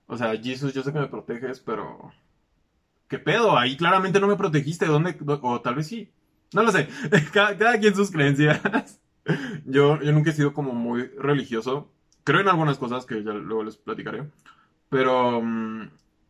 O 0.07 0.17
sea, 0.17 0.35
Jesús, 0.37 0.73
yo 0.73 0.83
sé 0.83 0.93
que 0.93 0.99
me 0.99 1.07
proteges, 1.07 1.59
pero... 1.59 2.11
¿Qué 3.07 3.19
pedo? 3.19 3.57
Ahí 3.57 3.77
claramente 3.77 4.19
no 4.19 4.27
me 4.27 4.35
protegiste. 4.35 4.85
¿Dónde? 4.85 5.17
O 5.41 5.61
tal 5.61 5.75
vez 5.75 5.87
sí. 5.87 6.11
No 6.53 6.63
lo 6.63 6.71
sé. 6.71 6.87
Cada, 7.33 7.57
cada 7.57 7.79
quien 7.79 7.95
sus 7.95 8.11
creencias. 8.11 8.61
Yo, 9.65 10.01
yo 10.01 10.13
nunca 10.13 10.29
he 10.29 10.33
sido 10.33 10.53
como 10.53 10.71
muy 10.73 11.03
religioso. 11.17 11.91
Creo 12.23 12.39
en 12.39 12.47
algunas 12.47 12.77
cosas 12.77 13.05
que 13.05 13.23
ya 13.25 13.33
luego 13.33 13.65
les 13.65 13.75
platicaré. 13.75 14.29
Pero, 14.87 15.41
mm, 15.41 15.89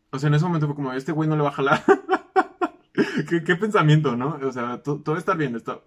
o 0.10 0.20
sea, 0.20 0.28
en 0.30 0.34
ese 0.34 0.46
momento 0.46 0.66
fue 0.66 0.76
como, 0.76 0.94
este 0.94 1.12
güey 1.12 1.30
no 1.30 1.36
le 1.36 1.44
va 1.44 1.50
a 1.50 1.54
jalar. 1.54 1.84
¿Qué, 3.30 3.44
qué 3.44 3.56
pensamiento, 3.56 4.16
¿no? 4.16 4.38
O 4.44 4.52
sea, 4.52 4.82
to- 4.82 5.02
todo 5.02 5.18
está 5.18 5.34
bien. 5.36 5.56
está- 5.56 5.82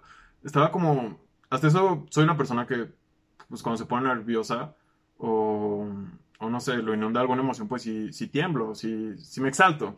estaba 0.44 0.70
como, 0.70 1.18
hasta 1.50 1.66
eso 1.68 2.06
soy 2.10 2.24
una 2.24 2.36
persona 2.36 2.66
que, 2.66 2.92
pues 3.48 3.62
cuando 3.62 3.78
se 3.78 3.86
pone 3.86 4.08
nerviosa 4.08 4.74
o, 5.18 5.88
o 6.38 6.50
no 6.50 6.60
sé, 6.60 6.76
lo 6.78 6.94
inunda 6.94 7.20
alguna 7.20 7.42
emoción, 7.42 7.68
pues 7.68 7.82
sí, 7.82 8.12
sí 8.12 8.28
tiemblo, 8.28 8.74
sí, 8.74 9.16
sí 9.18 9.40
me 9.40 9.48
exalto. 9.48 9.96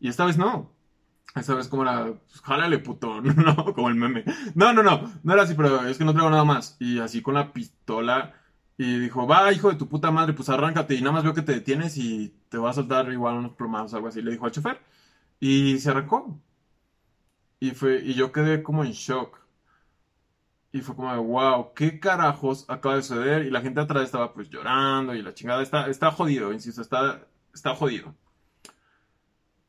Y 0.00 0.08
esta 0.08 0.24
vez 0.26 0.38
no. 0.38 0.72
Esta 1.36 1.54
vez 1.54 1.68
como 1.68 1.82
era, 1.84 2.06
pues, 2.06 2.40
jálale 2.42 2.78
puto, 2.80 3.20
no, 3.22 3.74
como 3.74 3.88
el 3.90 3.96
meme. 3.96 4.24
No, 4.54 4.72
no, 4.74 4.82
no, 4.82 5.12
no 5.22 5.32
era 5.34 5.42
así, 5.44 5.54
pero 5.54 5.86
es 5.86 5.98
que 5.98 6.04
no 6.04 6.12
traigo 6.14 6.30
nada 6.30 6.44
más. 6.44 6.76
Y 6.80 7.00
así 7.00 7.22
con 7.22 7.34
la 7.34 7.52
pistola. 7.52 8.34
Y 8.78 8.98
dijo, 9.00 9.26
va, 9.26 9.52
hijo 9.52 9.70
de 9.70 9.76
tu 9.76 9.88
puta 9.88 10.10
madre, 10.10 10.34
pues 10.34 10.48
arráncate. 10.50 10.94
Y 10.94 11.00
nada 11.02 11.12
más 11.14 11.24
veo 11.24 11.34
que 11.34 11.42
te 11.42 11.52
detienes 11.54 11.96
y 11.98 12.34
te 12.50 12.58
va 12.58 12.70
a 12.70 12.72
soltar 12.74 13.12
igual 13.12 13.36
unos 13.36 13.54
plomazos 13.54 13.94
o 13.94 13.96
algo 13.96 14.08
así. 14.08 14.22
Le 14.22 14.32
dijo 14.32 14.46
al 14.46 14.52
chofer. 14.52 14.80
Y 15.40 15.78
se 15.78 15.90
arrancó. 15.90 16.40
Y 17.60 17.72
fue, 17.72 18.00
y 18.02 18.14
yo 18.14 18.32
quedé 18.32 18.62
como 18.62 18.84
en 18.84 18.92
shock. 18.92 19.38
Y 20.72 20.80
fue 20.82 20.94
como 20.94 21.12
de, 21.12 21.18
wow, 21.18 21.74
¿qué 21.74 21.98
carajos 21.98 22.64
acaba 22.68 22.96
de 22.96 23.02
suceder? 23.02 23.44
Y 23.44 23.50
la 23.50 23.60
gente 23.60 23.80
atrás 23.80 24.04
estaba 24.04 24.32
pues 24.32 24.48
llorando 24.50 25.14
y 25.14 25.22
la 25.22 25.34
chingada 25.34 25.62
está, 25.62 25.88
está 25.88 26.12
jodido, 26.12 26.52
insisto, 26.52 26.80
está, 26.80 27.26
está 27.52 27.74
jodido. 27.74 28.14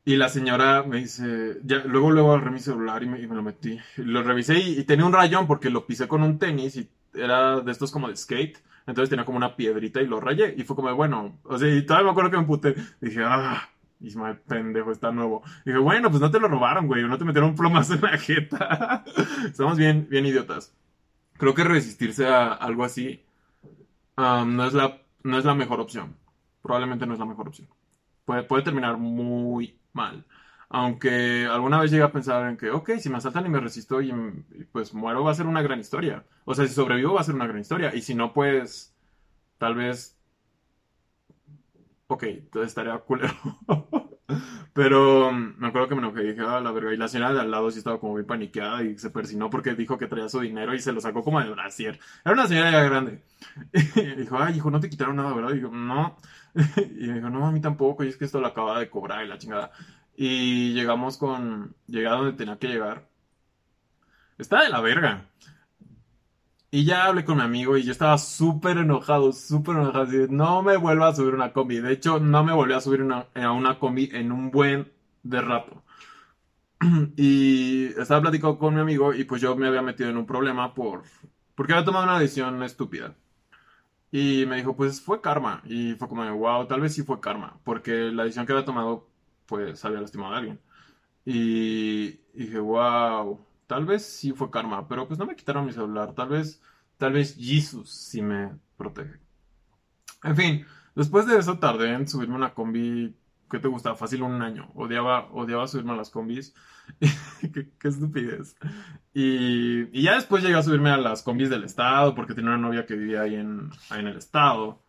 Y 0.04 0.16
la 0.16 0.30
señora 0.30 0.84
me 0.84 0.98
dice, 0.98 1.60
ya, 1.64 1.78
luego, 1.86 2.12
luego 2.12 2.34
agarré 2.34 2.52
mi 2.52 2.60
celular 2.60 3.04
y 3.04 3.08
me, 3.08 3.22
y 3.22 3.28
me 3.28 3.36
lo 3.36 3.44
metí. 3.44 3.80
Lo 3.98 4.24
revisé 4.24 4.60
y, 4.60 4.80
y 4.80 4.84
tenía 4.84 5.06
un 5.06 5.14
rayón 5.14 5.48
porque 5.48 5.70
lo 5.70 5.86
pisé 5.86 6.08
con 6.08 6.24
un 6.24 6.40
tenis 6.40 6.76
y 6.76 6.90
era 7.14 7.62
de 7.62 7.72
estos 7.72 7.92
como 7.92 8.08
de 8.08 8.16
skate. 8.16 8.58
Entonces 8.88 9.10
tenía 9.10 9.26
como 9.26 9.38
una 9.38 9.56
piedrita 9.56 10.02
y 10.02 10.08
lo 10.08 10.20
rayé. 10.20 10.56
Y 10.58 10.64
fue 10.64 10.76
como, 10.76 10.90
de, 10.90 10.96
bueno, 10.96 11.40
o 11.44 11.58
sea, 11.58 11.74
y 11.74 11.86
todavía 11.86 12.06
me 12.06 12.12
acuerdo 12.12 12.32
que 12.32 12.38
me 12.38 12.44
emputé. 12.44 12.76
Dije, 13.00 13.22
ah, 13.24 13.70
Ismael, 14.02 14.38
pendejo, 14.40 14.92
está 14.92 15.12
nuevo. 15.12 15.44
dije, 15.66 15.78
bueno, 15.78 16.10
pues 16.10 16.22
no 16.22 16.32
te 16.32 16.40
lo 16.40 16.48
robaron, 16.48 16.88
güey, 16.88 17.04
no 17.04 17.18
te 17.18 17.26
metieron 17.26 17.52
un 17.52 17.56
plomazo 17.56 17.94
en 17.94 18.02
la 18.02 18.18
jeta. 18.18 19.04
Estamos 19.46 19.78
bien, 19.78 20.08
bien 20.10 20.26
idiotas. 20.26 20.74
Creo 21.38 21.54
que 21.54 21.64
resistirse 21.64 22.28
a 22.28 22.54
algo 22.54 22.84
así 22.84 23.24
um, 24.18 24.56
no 24.56 24.66
es 24.66 24.74
la, 24.74 25.02
no 25.24 25.38
es 25.38 25.46
la 25.46 25.56
mejor 25.56 25.80
opción. 25.80 26.16
Probablemente 26.62 27.06
no 27.06 27.14
es 27.14 27.20
la 27.20 27.26
mejor 27.26 27.48
opción. 27.48 27.68
Puede, 28.26 28.44
puede 28.44 28.64
terminar 28.64 28.98
muy 28.98 29.80
mal. 29.94 30.26
Aunque 30.70 31.48
alguna 31.48 31.82
vez 31.82 31.92
llegué 31.92 32.04
a 32.04 32.12
pensar 32.12 32.48
en 32.50 32.58
que, 32.58 32.70
ok, 32.70 32.92
si 33.00 33.10
me 33.10 33.18
asaltan 33.18 33.46
y 33.46 33.50
me 33.50 33.60
resisto 33.60 34.02
y, 34.02 34.10
y, 34.10 34.64
pues 34.72 34.94
muero, 34.94 35.24
va 35.24 35.32
a 35.32 35.36
ser 35.36 35.46
una 35.46 35.62
gran 35.62 35.80
historia. 35.80 36.24
O 36.46 36.56
sea, 36.56 36.66
si 36.66 36.74
sobrevivo 36.74 37.14
va 37.14 37.22
a 37.22 37.26
ser 37.26 37.36
una 37.36 37.48
gran 37.48 37.60
historia. 37.60 37.94
Y 37.94 38.02
si 38.02 38.16
no, 38.16 38.34
pues 38.34 38.96
tal 39.58 39.76
vez... 39.76 40.18
Ok, 42.12 42.24
entonces 42.24 42.68
estaría 42.68 42.98
culero. 42.98 43.34
Pero 44.74 45.30
um, 45.30 45.56
me 45.58 45.68
acuerdo 45.68 45.88
que 45.88 45.96
me 45.96 46.02
enojé 46.02 46.24
y 46.24 46.28
dije, 46.34 46.42
ah, 46.46 46.60
la 46.60 46.72
verga. 46.74 46.94
Y 46.94 46.98
la 46.98 47.08
señora 47.08 47.32
de 47.32 47.40
al 47.40 47.52
lado 47.52 47.72
sí 47.72 47.78
estaba 47.78 48.02
como 48.02 48.16
bien 48.16 48.28
paniqueada 48.28 48.84
y 48.84 48.98
se 48.98 49.10
persinó 49.12 49.50
porque 49.50 49.76
dijo 49.76 49.98
que 49.98 50.08
traía 50.08 50.28
su 50.28 50.42
dinero 50.42 50.74
y 50.74 50.80
se 50.80 50.92
lo 50.92 51.00
sacó 51.00 51.24
como 51.24 51.40
de 51.40 51.50
brasier. 51.50 52.02
Era 52.26 52.34
una 52.34 52.48
señora 52.48 52.70
ya 52.72 52.84
grande. 52.84 53.24
Y 53.96 54.16
dijo, 54.16 54.38
ay, 54.38 54.58
hijo, 54.58 54.70
no 54.70 54.82
te 54.82 54.90
quitaron 54.90 55.16
nada, 55.16 55.34
¿verdad? 55.34 55.52
Y 55.52 55.56
digo, 55.56 55.72
no. 55.72 56.18
Y 57.00 57.08
me 57.08 57.14
dijo, 57.16 57.30
no, 57.30 57.48
a 57.48 57.52
mí 57.54 57.62
tampoco. 57.62 58.04
Y 58.04 58.10
es 58.10 58.18
que 58.18 58.26
esto 58.26 58.42
lo 58.42 58.48
acaba 58.48 58.78
de 58.80 58.90
cobrar 58.90 59.24
y 59.24 59.30
la 59.30 59.38
chingada. 59.38 59.72
Y 60.18 60.74
llegamos 60.74 61.18
con. 61.18 61.78
Llegué 61.88 62.08
a 62.08 62.12
donde 62.12 62.34
tenía 62.34 62.58
que 62.58 62.68
llegar. 62.68 63.08
Está 64.38 64.64
de 64.64 64.70
la 64.70 64.82
verga. 64.82 65.30
Y 66.72 66.86
ya 66.86 67.06
hablé 67.06 67.26
con 67.26 67.38
mi 67.38 67.44
amigo 67.44 67.78
y 67.78 67.84
yo 67.84 67.92
estaba 67.92 68.18
súper 68.18 68.78
enojado, 68.78 69.34
súper 69.34 69.76
enojado. 69.76 70.04
Así 70.06 70.18
de, 70.18 70.28
no 70.30 70.64
me 70.64 70.78
vuelva 70.78 71.10
a 71.10 71.16
subir 71.16 71.34
una 71.36 71.52
combi. 71.54 71.80
De 71.80 71.92
hecho, 71.94 72.20
no 72.20 72.44
me 72.44 72.54
volvió 72.54 72.78
a 72.78 72.82
subir 72.82 73.02
una, 73.02 73.28
a 73.36 73.52
una 73.52 73.78
combi 73.78 74.10
en 74.14 74.32
un 74.32 74.52
buen 74.52 74.92
de 75.24 75.42
rato. 75.42 75.84
Y 77.18 77.88
estaba 78.00 78.22
platicando 78.22 78.58
con 78.58 78.74
mi 78.76 78.82
amigo 78.82 79.14
y 79.14 79.24
pues 79.26 79.42
yo 79.42 79.56
me 79.56 79.68
había 79.68 79.82
metido 79.82 80.10
en 80.10 80.18
un 80.18 80.26
problema 80.26 80.74
por, 80.74 81.04
porque 81.56 81.74
había 81.74 81.86
tomado 81.86 82.06
una 82.06 82.20
decisión 82.20 82.62
estúpida. 82.64 83.16
Y 84.12 84.46
me 84.48 84.58
dijo, 84.58 84.76
pues 84.76 85.02
fue 85.02 85.22
karma. 85.22 85.62
Y 85.66 85.94
fue 85.96 86.08
como, 86.10 86.24
wow, 86.38 86.68
tal 86.68 86.82
vez 86.82 86.94
sí 86.96 87.04
fue 87.04 87.20
karma. 87.22 87.60
Porque 87.64 87.92
la 88.12 88.24
decisión 88.24 88.46
que 88.46 88.54
había 88.54 88.66
tomado, 88.66 89.08
pues 89.46 89.84
había 89.86 90.02
lastimado 90.02 90.34
a 90.36 90.38
alguien. 90.38 90.60
Y, 91.26 92.20
y 92.34 92.46
dije, 92.46 92.60
wow, 92.60 93.40
tal 93.72 93.86
vez 93.86 94.06
sí 94.06 94.34
fue 94.34 94.52
karma. 94.52 94.86
Pero 94.90 95.08
pues 95.08 95.18
no 95.18 95.26
me 95.26 95.38
quitaron 95.38 95.66
mi 95.66 95.72
celular. 95.72 96.14
Tal 96.14 96.28
vez 96.28 96.62
Tal 97.02 97.14
vez 97.14 97.36
Jesus 97.36 97.90
sí 97.90 98.22
me 98.22 98.52
protege. 98.78 99.18
En 100.24 100.36
fin, 100.36 100.68
después 100.94 101.26
de 101.26 101.36
eso 101.40 101.58
tardé 101.58 101.92
en 101.96 102.08
subirme 102.08 102.36
a 102.36 102.38
una 102.38 102.54
combi. 102.54 103.18
¿Qué 103.50 103.58
te 103.58 103.68
gusta? 103.68 103.96
Fácil 103.96 104.22
un 104.22 104.40
año. 104.44 104.70
Odiaba, 104.76 105.28
odiaba 105.32 105.68
subirme 105.68 105.94
a 105.94 105.96
las 105.96 106.12
combis. 106.12 106.54
qué, 107.00 107.72
qué, 107.80 107.88
estupidez. 107.88 108.56
Y, 109.16 110.00
ya 110.00 110.14
después 110.14 110.44
llegué 110.44 110.58
a 110.58 110.62
subirme 110.62 110.92
a 110.92 110.98
las 110.98 111.24
combis 111.24 111.50
del 111.50 111.64
estado 111.64 112.14
porque 112.14 112.36
tenía 112.36 112.52
una 112.52 112.60
novia 112.60 112.86
que 112.86 112.94
vivía 112.94 113.22
ahí 113.22 113.34
en, 113.34 113.72
ahí 113.90 114.02
en 114.02 114.08
el 114.08 114.18
estado. 114.18 114.84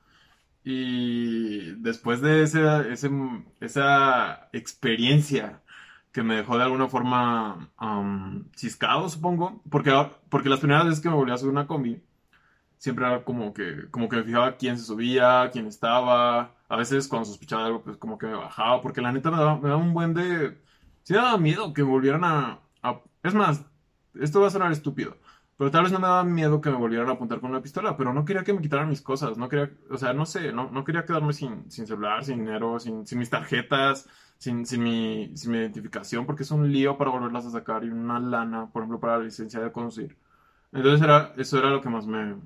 Y 0.64 1.70
después 1.80 2.20
de 2.20 2.42
ese, 2.42 2.92
ese, 2.92 3.10
esa 3.60 4.50
experiencia 4.52 5.62
que 6.12 6.22
me 6.22 6.36
dejó 6.36 6.58
de 6.58 6.64
alguna 6.64 6.88
forma 6.88 7.70
um, 7.80 8.44
ciscado, 8.54 9.08
supongo, 9.08 9.62
porque, 9.70 9.92
porque 10.28 10.48
las 10.50 10.60
primeras 10.60 10.84
veces 10.86 11.00
que 11.00 11.08
me 11.08 11.14
volví 11.16 11.32
a 11.32 11.38
subir 11.38 11.52
una 11.52 11.66
combi, 11.66 12.02
siempre 12.78 13.06
era 13.06 13.24
como 13.24 13.54
que, 13.54 13.90
como 13.90 14.08
que 14.08 14.16
me 14.16 14.24
fijaba 14.24 14.56
quién 14.56 14.78
se 14.78 14.84
subía, 14.84 15.50
quién 15.52 15.66
estaba, 15.66 16.54
a 16.68 16.76
veces 16.76 17.08
cuando 17.08 17.26
sospechaba 17.26 17.66
algo, 17.66 17.82
pues 17.82 17.96
como 17.96 18.18
que 18.18 18.26
me 18.26 18.34
bajaba, 18.34 18.82
porque 18.82 19.00
la 19.00 19.12
neta 19.12 19.30
me 19.30 19.38
daba, 19.38 19.56
me 19.58 19.68
daba 19.68 19.80
un 19.82 19.94
buen 19.94 20.14
de... 20.14 20.60
Sí 21.04 21.14
me 21.14 21.20
daba 21.20 21.38
miedo 21.38 21.72
que 21.72 21.82
volvieran 21.82 22.24
a, 22.24 22.60
a... 22.82 23.00
Es 23.22 23.34
más, 23.34 23.64
esto 24.20 24.40
va 24.40 24.48
a 24.48 24.50
sonar 24.50 24.72
estúpido, 24.72 25.16
pero 25.62 25.70
tal 25.70 25.84
vez 25.84 25.92
no 25.92 26.00
me 26.00 26.08
daba 26.08 26.24
miedo 26.24 26.60
que 26.60 26.70
me 26.70 26.76
volvieran 26.76 27.08
a 27.08 27.12
apuntar 27.12 27.38
con 27.38 27.50
una 27.50 27.62
pistola, 27.62 27.96
pero 27.96 28.12
no 28.12 28.24
quería 28.24 28.42
que 28.42 28.52
me 28.52 28.60
quitaran 28.60 28.88
mis 28.88 29.00
cosas, 29.00 29.38
no 29.38 29.48
quería, 29.48 29.70
o 29.90 29.96
sea, 29.96 30.12
no 30.12 30.26
sé, 30.26 30.52
no, 30.52 30.68
no 30.72 30.82
quería 30.82 31.04
quedarme 31.04 31.32
sin, 31.32 31.70
sin 31.70 31.86
celular, 31.86 32.24
sin 32.24 32.38
dinero, 32.38 32.80
sin, 32.80 33.06
sin 33.06 33.20
mis 33.20 33.30
tarjetas, 33.30 34.08
sin, 34.38 34.66
sin, 34.66 34.82
mi, 34.82 35.30
sin 35.36 35.52
mi 35.52 35.58
identificación, 35.58 36.26
porque 36.26 36.42
es 36.42 36.50
un 36.50 36.72
lío 36.72 36.98
para 36.98 37.12
volverlas 37.12 37.46
a 37.46 37.52
sacar 37.52 37.84
y 37.84 37.90
una 37.90 38.18
lana, 38.18 38.72
por 38.72 38.82
ejemplo, 38.82 38.98
para 38.98 39.18
la 39.18 39.22
licencia 39.22 39.60
de 39.60 39.70
conducir. 39.70 40.18
Entonces 40.72 41.00
era, 41.00 41.32
eso 41.36 41.58
era 41.60 41.70
lo 41.70 41.80
que 41.80 41.90
más 41.90 42.08
me, 42.08 42.38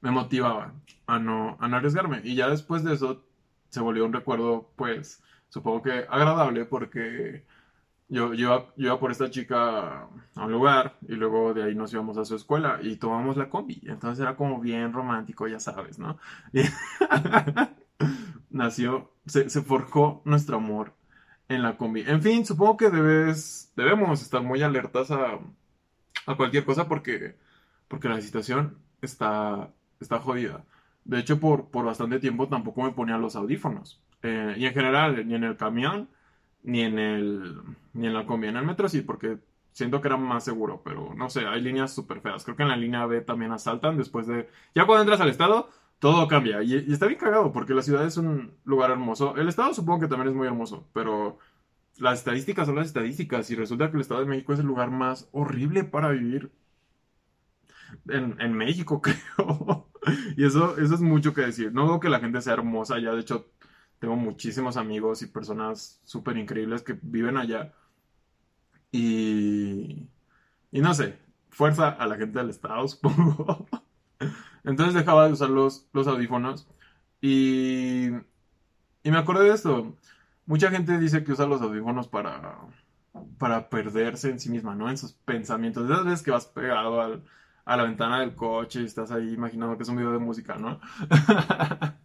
me 0.00 0.10
motivaba 0.10 0.74
a 1.06 1.18
no, 1.20 1.56
a 1.60 1.68
no 1.68 1.76
arriesgarme. 1.76 2.22
Y 2.24 2.34
ya 2.34 2.48
después 2.50 2.82
de 2.82 2.94
eso 2.94 3.24
se 3.68 3.80
volvió 3.80 4.04
un 4.04 4.12
recuerdo, 4.12 4.72
pues, 4.74 5.22
supongo 5.48 5.82
que 5.82 6.06
agradable, 6.10 6.64
porque 6.64 7.44
yo, 8.08 8.34
yo, 8.34 8.72
yo, 8.76 8.86
iba 8.86 9.00
por 9.00 9.10
esta 9.10 9.30
chica 9.30 10.08
a 10.34 10.44
un 10.44 10.52
lugar 10.52 10.98
y 11.08 11.14
luego 11.14 11.54
de 11.54 11.64
ahí 11.64 11.74
nos 11.74 11.92
íbamos 11.92 12.18
a 12.18 12.24
su 12.24 12.36
escuela 12.36 12.78
y 12.82 12.96
tomamos 12.96 13.36
la 13.36 13.48
combi. 13.48 13.80
Entonces 13.86 14.22
era 14.22 14.36
como 14.36 14.60
bien 14.60 14.92
romántico, 14.92 15.48
ya 15.48 15.60
sabes, 15.60 15.98
¿no? 15.98 16.18
Nació, 18.50 19.12
se, 19.26 19.50
se, 19.50 19.62
forjó 19.62 20.22
nuestro 20.24 20.58
amor 20.58 20.94
en 21.48 21.62
la 21.62 21.76
combi. 21.76 22.02
En 22.06 22.22
fin, 22.22 22.44
supongo 22.44 22.76
que 22.76 22.90
debes, 22.90 23.72
debemos 23.76 24.22
estar 24.22 24.42
muy 24.42 24.62
alertas 24.62 25.10
a, 25.10 25.38
a 26.26 26.36
cualquier 26.36 26.64
cosa 26.64 26.88
porque, 26.88 27.36
porque 27.88 28.08
la 28.08 28.20
situación 28.20 28.78
está, 29.02 29.70
está 30.00 30.18
jodida. 30.20 30.64
De 31.04 31.18
hecho, 31.18 31.38
por, 31.38 31.70
por 31.70 31.84
bastante 31.84 32.18
tiempo 32.18 32.48
tampoco 32.48 32.82
me 32.82 32.92
ponía 32.92 33.18
los 33.18 33.36
audífonos. 33.36 34.00
Eh, 34.22 34.54
y 34.56 34.66
en 34.66 34.72
general, 34.72 35.26
ni 35.26 35.34
en 35.34 35.44
el 35.44 35.56
camión, 35.56 36.08
ni 36.64 36.82
en 36.82 36.98
el 36.98 37.56
ni 37.92 38.06
en 38.08 38.14
la 38.14 38.26
combi. 38.26 38.48
En 38.48 38.56
el 38.56 38.66
metro 38.66 38.88
sí, 38.88 39.02
porque 39.02 39.38
siento 39.72 40.00
que 40.00 40.08
era 40.08 40.16
más 40.16 40.44
seguro, 40.44 40.82
pero 40.84 41.14
no 41.14 41.30
sé, 41.30 41.46
hay 41.46 41.60
líneas 41.60 41.94
súper 41.94 42.20
feas. 42.20 42.44
Creo 42.44 42.56
que 42.56 42.62
en 42.62 42.70
la 42.70 42.76
línea 42.76 43.06
B 43.06 43.20
también 43.20 43.52
asaltan 43.52 43.96
después 43.96 44.26
de... 44.26 44.48
Ya 44.74 44.86
cuando 44.86 45.02
entras 45.02 45.20
al 45.20 45.28
estado, 45.28 45.70
todo 45.98 46.28
cambia. 46.28 46.62
Y, 46.62 46.92
está 46.92 47.06
bien 47.06 47.18
cagado, 47.18 47.52
porque 47.52 47.74
la 47.74 47.82
ciudad 47.82 48.06
es 48.06 48.16
un 48.16 48.52
lugar 48.64 48.90
hermoso. 48.90 49.36
El 49.36 49.48
estado 49.48 49.74
supongo 49.74 50.00
que 50.00 50.08
también 50.08 50.28
es 50.30 50.34
muy 50.34 50.46
hermoso, 50.46 50.88
pero 50.92 51.38
las 51.98 52.20
estadísticas 52.20 52.66
son 52.66 52.76
las 52.76 52.86
estadísticas. 52.88 53.50
Y 53.50 53.56
resulta 53.56 53.90
que 53.90 53.96
el 53.96 54.02
Estado 54.02 54.20
de 54.20 54.26
México 54.26 54.52
es 54.52 54.60
el 54.60 54.66
lugar 54.66 54.90
más 54.90 55.28
horrible 55.32 55.84
para 55.84 56.10
vivir 56.10 56.50
en, 58.08 58.40
en 58.40 58.52
México, 58.54 59.02
creo. 59.02 59.88
y 60.36 60.44
eso, 60.44 60.76
eso 60.78 60.94
es 60.94 61.00
mucho 61.00 61.34
que 61.34 61.42
decir. 61.42 61.72
No 61.72 61.82
digo 61.82 62.00
que 62.00 62.08
la 62.08 62.20
gente 62.20 62.40
sea 62.40 62.54
hermosa, 62.54 62.98
ya 62.98 63.12
de 63.12 63.20
hecho 63.20 63.50
tengo 63.98 64.16
muchísimos 64.16 64.76
amigos 64.76 65.22
y 65.22 65.26
personas 65.26 66.00
súper 66.04 66.36
increíbles 66.38 66.82
que 66.82 66.98
viven 67.02 67.36
allá. 67.36 67.72
Y, 68.92 70.08
y 70.72 70.80
no 70.80 70.94
sé, 70.94 71.18
fuerza 71.50 71.88
a 71.90 72.06
la 72.06 72.16
gente 72.16 72.38
del 72.38 72.50
estado, 72.50 72.86
supongo. 72.88 73.66
Entonces 74.64 74.94
dejaba 74.94 75.26
de 75.26 75.32
usar 75.32 75.50
los, 75.50 75.88
los 75.92 76.06
audífonos. 76.08 76.68
Y, 77.20 78.08
y 79.02 79.10
me 79.10 79.18
acordé 79.18 79.44
de 79.44 79.54
esto. 79.54 79.96
Mucha 80.46 80.70
gente 80.70 80.98
dice 80.98 81.24
que 81.24 81.32
usa 81.32 81.46
los 81.46 81.62
audífonos 81.62 82.08
para, 82.08 82.58
para 83.38 83.68
perderse 83.70 84.30
en 84.30 84.40
sí 84.40 84.50
misma, 84.50 84.74
¿no? 84.74 84.90
En 84.90 84.98
sus 84.98 85.12
pensamientos. 85.12 85.88
Esas 85.90 86.04
veces 86.04 86.22
que 86.22 86.30
vas 86.30 86.46
pegado 86.46 87.00
al, 87.00 87.24
a 87.64 87.76
la 87.76 87.84
ventana 87.84 88.20
del 88.20 88.34
coche 88.34 88.82
y 88.82 88.86
estás 88.86 89.10
ahí 89.10 89.32
imaginando 89.34 89.76
que 89.76 89.82
es 89.84 89.88
un 89.88 89.96
video 89.96 90.12
de 90.12 90.18
música, 90.18 90.56
¿no? 90.56 90.80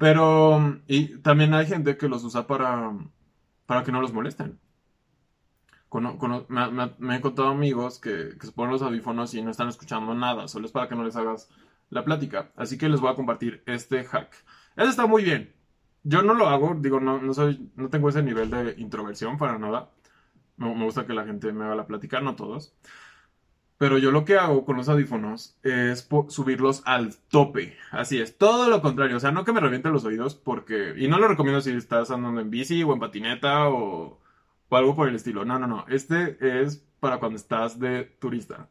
Pero, 0.00 0.80
y 0.86 1.18
también 1.18 1.52
hay 1.52 1.66
gente 1.66 1.98
que 1.98 2.08
los 2.08 2.24
usa 2.24 2.46
para, 2.46 2.90
para 3.66 3.84
que 3.84 3.92
no 3.92 4.00
los 4.00 4.14
molesten. 4.14 4.58
Con, 5.90 6.16
con, 6.16 6.46
me, 6.48 6.70
me, 6.70 6.92
me, 6.98 7.14
he 7.14 7.18
encontrado 7.18 7.50
amigos 7.50 7.98
que, 8.00 8.30
que, 8.40 8.46
se 8.46 8.52
ponen 8.52 8.72
los 8.72 8.80
audífonos 8.80 9.34
y 9.34 9.42
no 9.42 9.50
están 9.50 9.68
escuchando 9.68 10.14
nada, 10.14 10.48
solo 10.48 10.64
es 10.64 10.72
para 10.72 10.88
que 10.88 10.94
no 10.94 11.04
les 11.04 11.16
hagas 11.16 11.50
la 11.90 12.02
plática. 12.02 12.50
Así 12.56 12.78
que 12.78 12.88
les 12.88 13.00
voy 13.00 13.10
a 13.12 13.14
compartir 13.14 13.62
este 13.66 14.02
hack. 14.04 14.32
Este 14.74 14.88
está 14.88 15.06
muy 15.06 15.22
bien. 15.22 15.54
Yo 16.02 16.22
no 16.22 16.32
lo 16.32 16.48
hago, 16.48 16.74
digo, 16.78 16.98
no, 16.98 17.20
no, 17.20 17.34
soy, 17.34 17.70
no 17.76 17.90
tengo 17.90 18.08
ese 18.08 18.22
nivel 18.22 18.50
de 18.50 18.76
introversión 18.78 19.36
para 19.36 19.58
nada. 19.58 19.90
Me, 20.56 20.74
me 20.74 20.84
gusta 20.84 21.06
que 21.06 21.12
la 21.12 21.26
gente 21.26 21.52
me 21.52 21.66
haga 21.66 21.74
la 21.74 21.86
plática, 21.86 22.22
no 22.22 22.36
todos. 22.36 22.74
Pero 23.80 23.96
yo 23.96 24.10
lo 24.10 24.26
que 24.26 24.36
hago 24.36 24.66
con 24.66 24.76
los 24.76 24.90
audífonos 24.90 25.56
es 25.62 26.06
subirlos 26.28 26.82
al 26.84 27.14
tope. 27.30 27.78
Así 27.92 28.20
es, 28.20 28.36
todo 28.36 28.68
lo 28.68 28.82
contrario. 28.82 29.16
O 29.16 29.20
sea, 29.20 29.32
no 29.32 29.46
que 29.46 29.54
me 29.54 29.60
revienten 29.60 29.94
los 29.94 30.04
oídos 30.04 30.34
porque... 30.34 30.92
Y 30.98 31.08
no 31.08 31.18
lo 31.18 31.28
recomiendo 31.28 31.62
si 31.62 31.70
estás 31.70 32.10
andando 32.10 32.42
en 32.42 32.50
bici 32.50 32.82
o 32.82 32.92
en 32.92 33.00
patineta 33.00 33.70
o, 33.70 34.20
algo 34.70 34.94
por 34.94 35.08
el 35.08 35.14
estilo. 35.14 35.46
No, 35.46 35.58
no, 35.58 35.66
no. 35.66 35.86
Este 35.88 36.36
es 36.60 36.86
para 37.00 37.20
cuando 37.20 37.36
estás 37.36 37.80
de 37.80 38.04
turista. 38.20 38.68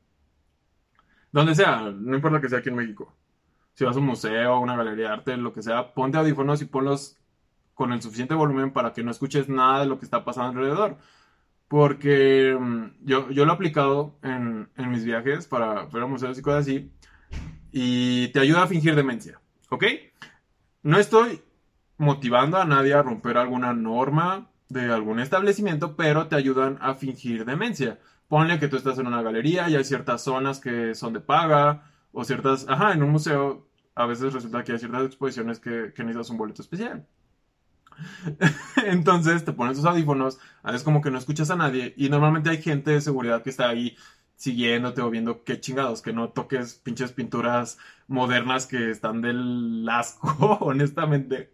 Donde 1.32 1.56
sea, 1.56 1.90
no 1.90 2.14
importa 2.16 2.40
que 2.40 2.48
sea 2.50 2.60
aquí 2.60 2.70
en 2.70 2.76
México. 2.76 3.12
Si 3.74 3.86
vas 3.86 3.96
a 3.96 4.00
un 4.00 4.06
museo, 4.06 4.60
una 4.60 4.78
galería 4.78 5.08
de 5.08 5.14
arte, 5.14 5.38
lo 5.38 5.54
que 5.54 5.64
sea, 5.64 5.96
ponte 5.96 6.20
audífonos 6.20 6.62
y 6.62 6.66
ponlos 6.66 7.18
con 7.74 7.94
el 7.94 8.02
suficiente 8.04 8.36
volumen 8.36 8.74
para 8.74 8.94
que 8.94 9.04
no 9.04 9.10
escuches 9.10 9.50
nada 9.50 9.80
de 9.80 9.88
lo 9.88 9.98
que 9.98 10.06
está 10.06 10.24
pasando 10.24 10.60
alrededor. 10.60 10.98
Porque 11.70 12.58
mm, 12.60 13.06
yo, 13.06 13.30
yo 13.30 13.46
lo 13.46 13.54
he 13.54 13.56
aplicado 13.56 14.18
en, 14.22 14.68
en 14.76 14.92
mis 14.92 15.06
viajes 15.06 15.48
para 15.48 15.86
ver 15.86 16.06
museos 16.08 16.38
y 16.38 16.42
cosas 16.42 16.62
así. 16.62 16.92
Y 17.72 18.28
te 18.30 18.42
ayuda 18.42 18.64
a 18.64 18.68
fingir 18.68 18.96
demencia. 18.96 19.40
¿Ok? 19.70 19.86
No 20.84 20.98
estoy 20.98 21.42
motivando 21.98 22.58
a 22.58 22.66
nadie 22.66 22.94
a 22.94 23.04
romper 23.04 23.38
alguna 23.38 23.74
norma 23.74 24.50
de 24.68 24.92
algún 24.92 25.20
establecimiento, 25.20 25.96
pero 25.96 26.28
te 26.28 26.36
ayudan 26.36 26.78
a 26.82 26.96
fingir 26.96 27.46
demencia. 27.46 28.00
Ponle 28.28 28.60
que 28.60 28.68
tú 28.68 28.78
estás 28.78 28.98
en 29.00 29.08
una 29.08 29.22
galería 29.22 29.70
y 29.70 29.76
hay 29.76 29.84
ciertas 29.84 30.24
zonas 30.24 30.60
que 30.60 30.96
son 30.96 31.14
de 31.14 31.20
paga 31.20 31.84
o 32.12 32.24
ciertas... 32.24 32.66
Ajá, 32.68 32.94
en 32.94 33.04
un 33.04 33.12
museo 33.12 33.68
a 33.96 34.06
veces 34.06 34.34
resulta 34.34 34.64
que 34.64 34.72
hay 34.72 34.80
ciertas 34.80 35.06
exposiciones 35.06 35.60
que, 35.60 35.92
que 35.94 36.04
necesitas 36.04 36.30
un 36.30 36.38
boleto 36.38 36.62
especial. 36.62 37.06
Entonces 38.86 39.46
te 39.46 39.54
pones 39.54 39.78
tus 39.78 39.86
audífonos, 39.86 40.40
haces 40.64 40.84
como 40.84 41.02
que 41.02 41.12
no 41.12 41.18
escuchas 41.18 41.50
a 41.52 41.56
nadie 41.56 41.94
y 41.98 42.10
normalmente 42.10 42.50
hay 42.50 42.62
gente 42.62 42.92
de 42.92 43.02
seguridad 43.02 43.44
que 43.44 43.50
está 43.50 43.70
ahí 43.70 43.96
siguiéndote 44.36 45.02
o 45.02 45.10
viendo 45.10 45.44
qué 45.44 45.60
chingados, 45.60 46.02
que 46.02 46.14
no 46.14 46.30
toques 46.30 46.76
pinches 46.76 47.12
pinturas 47.12 47.78
modernas 48.08 48.68
que 48.68 48.90
están 48.90 49.22
del 49.22 49.88
asco, 49.90 50.30
honestamente. 50.62 51.52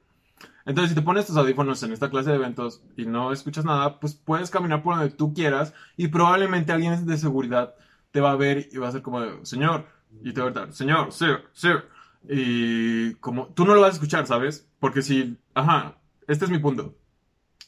Entonces, 0.65 0.89
si 0.89 0.95
te 0.95 1.01
pones 1.01 1.25
tus 1.27 1.37
audífonos 1.37 1.81
en 1.83 1.93
esta 1.93 2.09
clase 2.09 2.29
de 2.29 2.37
eventos 2.37 2.83
y 2.95 3.05
no 3.05 3.31
escuchas 3.31 3.65
nada, 3.65 3.99
pues 3.99 4.15
puedes 4.15 4.49
caminar 4.49 4.83
por 4.83 4.95
donde 4.95 5.11
tú 5.11 5.33
quieras 5.33 5.73
y 5.97 6.07
probablemente 6.07 6.71
alguien 6.71 7.05
de 7.05 7.17
seguridad 7.17 7.75
te 8.11 8.21
va 8.21 8.31
a 8.31 8.35
ver 8.35 8.69
y 8.71 8.77
va 8.77 8.87
a 8.87 8.91
ser 8.91 9.01
como, 9.01 9.45
señor, 9.45 9.87
y 10.23 10.33
te 10.33 10.41
va 10.41 10.47
a 10.47 10.49
gritar, 10.51 10.73
señor, 10.73 11.11
sir, 11.11 11.43
sir. 11.53 11.85
Y 12.27 13.15
como 13.15 13.47
tú 13.47 13.65
no 13.65 13.75
lo 13.75 13.81
vas 13.81 13.91
a 13.91 13.93
escuchar, 13.93 14.25
¿sabes? 14.25 14.67
Porque 14.79 15.01
si, 15.01 15.37
ajá, 15.53 15.97
este 16.27 16.45
es 16.45 16.51
mi 16.51 16.59
punto. 16.59 16.95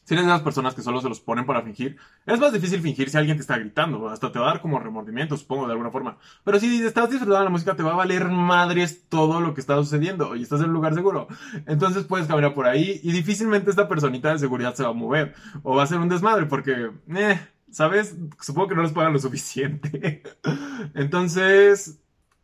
Si 0.08 0.14
eres 0.14 0.26
de 0.26 0.32
las 0.32 0.42
personas 0.42 0.74
que 0.74 0.82
solo 0.82 1.02
se 1.02 1.10
los 1.10 1.20
ponen 1.20 1.46
para 1.46 1.62
fingir, 1.64 1.98
es 2.26 2.40
más 2.40 2.54
difícil 2.54 2.80
fingir 2.80 3.10
si 3.10 3.18
alguien 3.18 3.36
te 3.36 3.42
está 3.42 3.58
gritando. 3.58 4.08
Hasta 4.08 4.32
te 4.32 4.40
va 4.40 4.46
a 4.46 4.54
dar 4.54 4.62
como 4.62 4.80
remordimiento, 4.80 5.36
supongo, 5.36 5.66
de 5.66 5.74
alguna 5.74 5.92
forma. 5.92 6.18
Pero 6.46 6.62
si 6.62 6.82
estás 6.82 7.10
disfrutando 7.10 7.44
la 7.44 7.50
música, 7.50 7.76
te 7.76 7.84
va 7.84 7.92
a 7.92 7.96
valer 7.96 8.30
madres 8.30 9.10
todo 9.10 9.42
lo 9.42 9.54
que 9.54 9.60
está 9.60 9.76
sucediendo 9.76 10.38
y 10.38 10.44
estás 10.44 10.62
en 10.62 10.68
un 10.68 10.74
lugar 10.76 10.94
seguro. 10.94 11.28
Entonces 11.66 12.06
puedes 12.06 12.26
caminar 12.26 12.54
por 12.54 12.68
ahí 12.68 13.02
y 13.04 13.12
difícilmente 13.12 13.70
esta 13.70 13.90
personita 13.90 14.32
de 14.32 14.40
seguridad 14.40 14.76
se 14.76 14.84
va 14.84 14.92
a 14.92 14.94
mover. 14.94 15.36
O 15.64 15.76
va 15.76 15.84
a 15.84 15.88
ser 15.88 15.98
un 15.98 16.08
desmadre 16.08 16.46
porque, 16.46 16.90
eh, 17.14 17.40
¿sabes? 17.70 18.16
Supongo 18.40 18.70
que 18.70 18.76
no 18.76 18.84
les 18.84 18.94
pagan 18.94 19.12
lo 19.12 19.20
suficiente. 19.20 20.24
Entonces, 20.94 22.00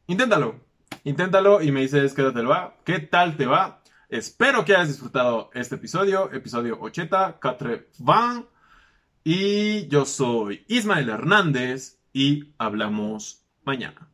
inténtalo. 0.08 0.56
Inténtalo 1.06 1.62
y 1.62 1.72
me 1.72 1.80
dices 1.80 2.14
qué 2.14 2.24
tal 2.24 2.34
te 2.34 2.42
va. 2.42 2.76
¿Qué 2.84 3.00
tal 3.00 3.38
te 3.38 3.46
va? 3.46 3.83
Espero 4.14 4.64
que 4.64 4.76
hayas 4.76 4.90
disfrutado 4.90 5.50
este 5.56 5.74
episodio, 5.74 6.32
episodio 6.32 6.78
80, 6.80 7.40
80. 7.42 8.44
Y 9.24 9.88
yo 9.88 10.06
soy 10.06 10.64
Ismael 10.68 11.10
Hernández 11.10 11.98
y 12.14 12.54
hablamos 12.60 13.44
mañana. 13.64 14.08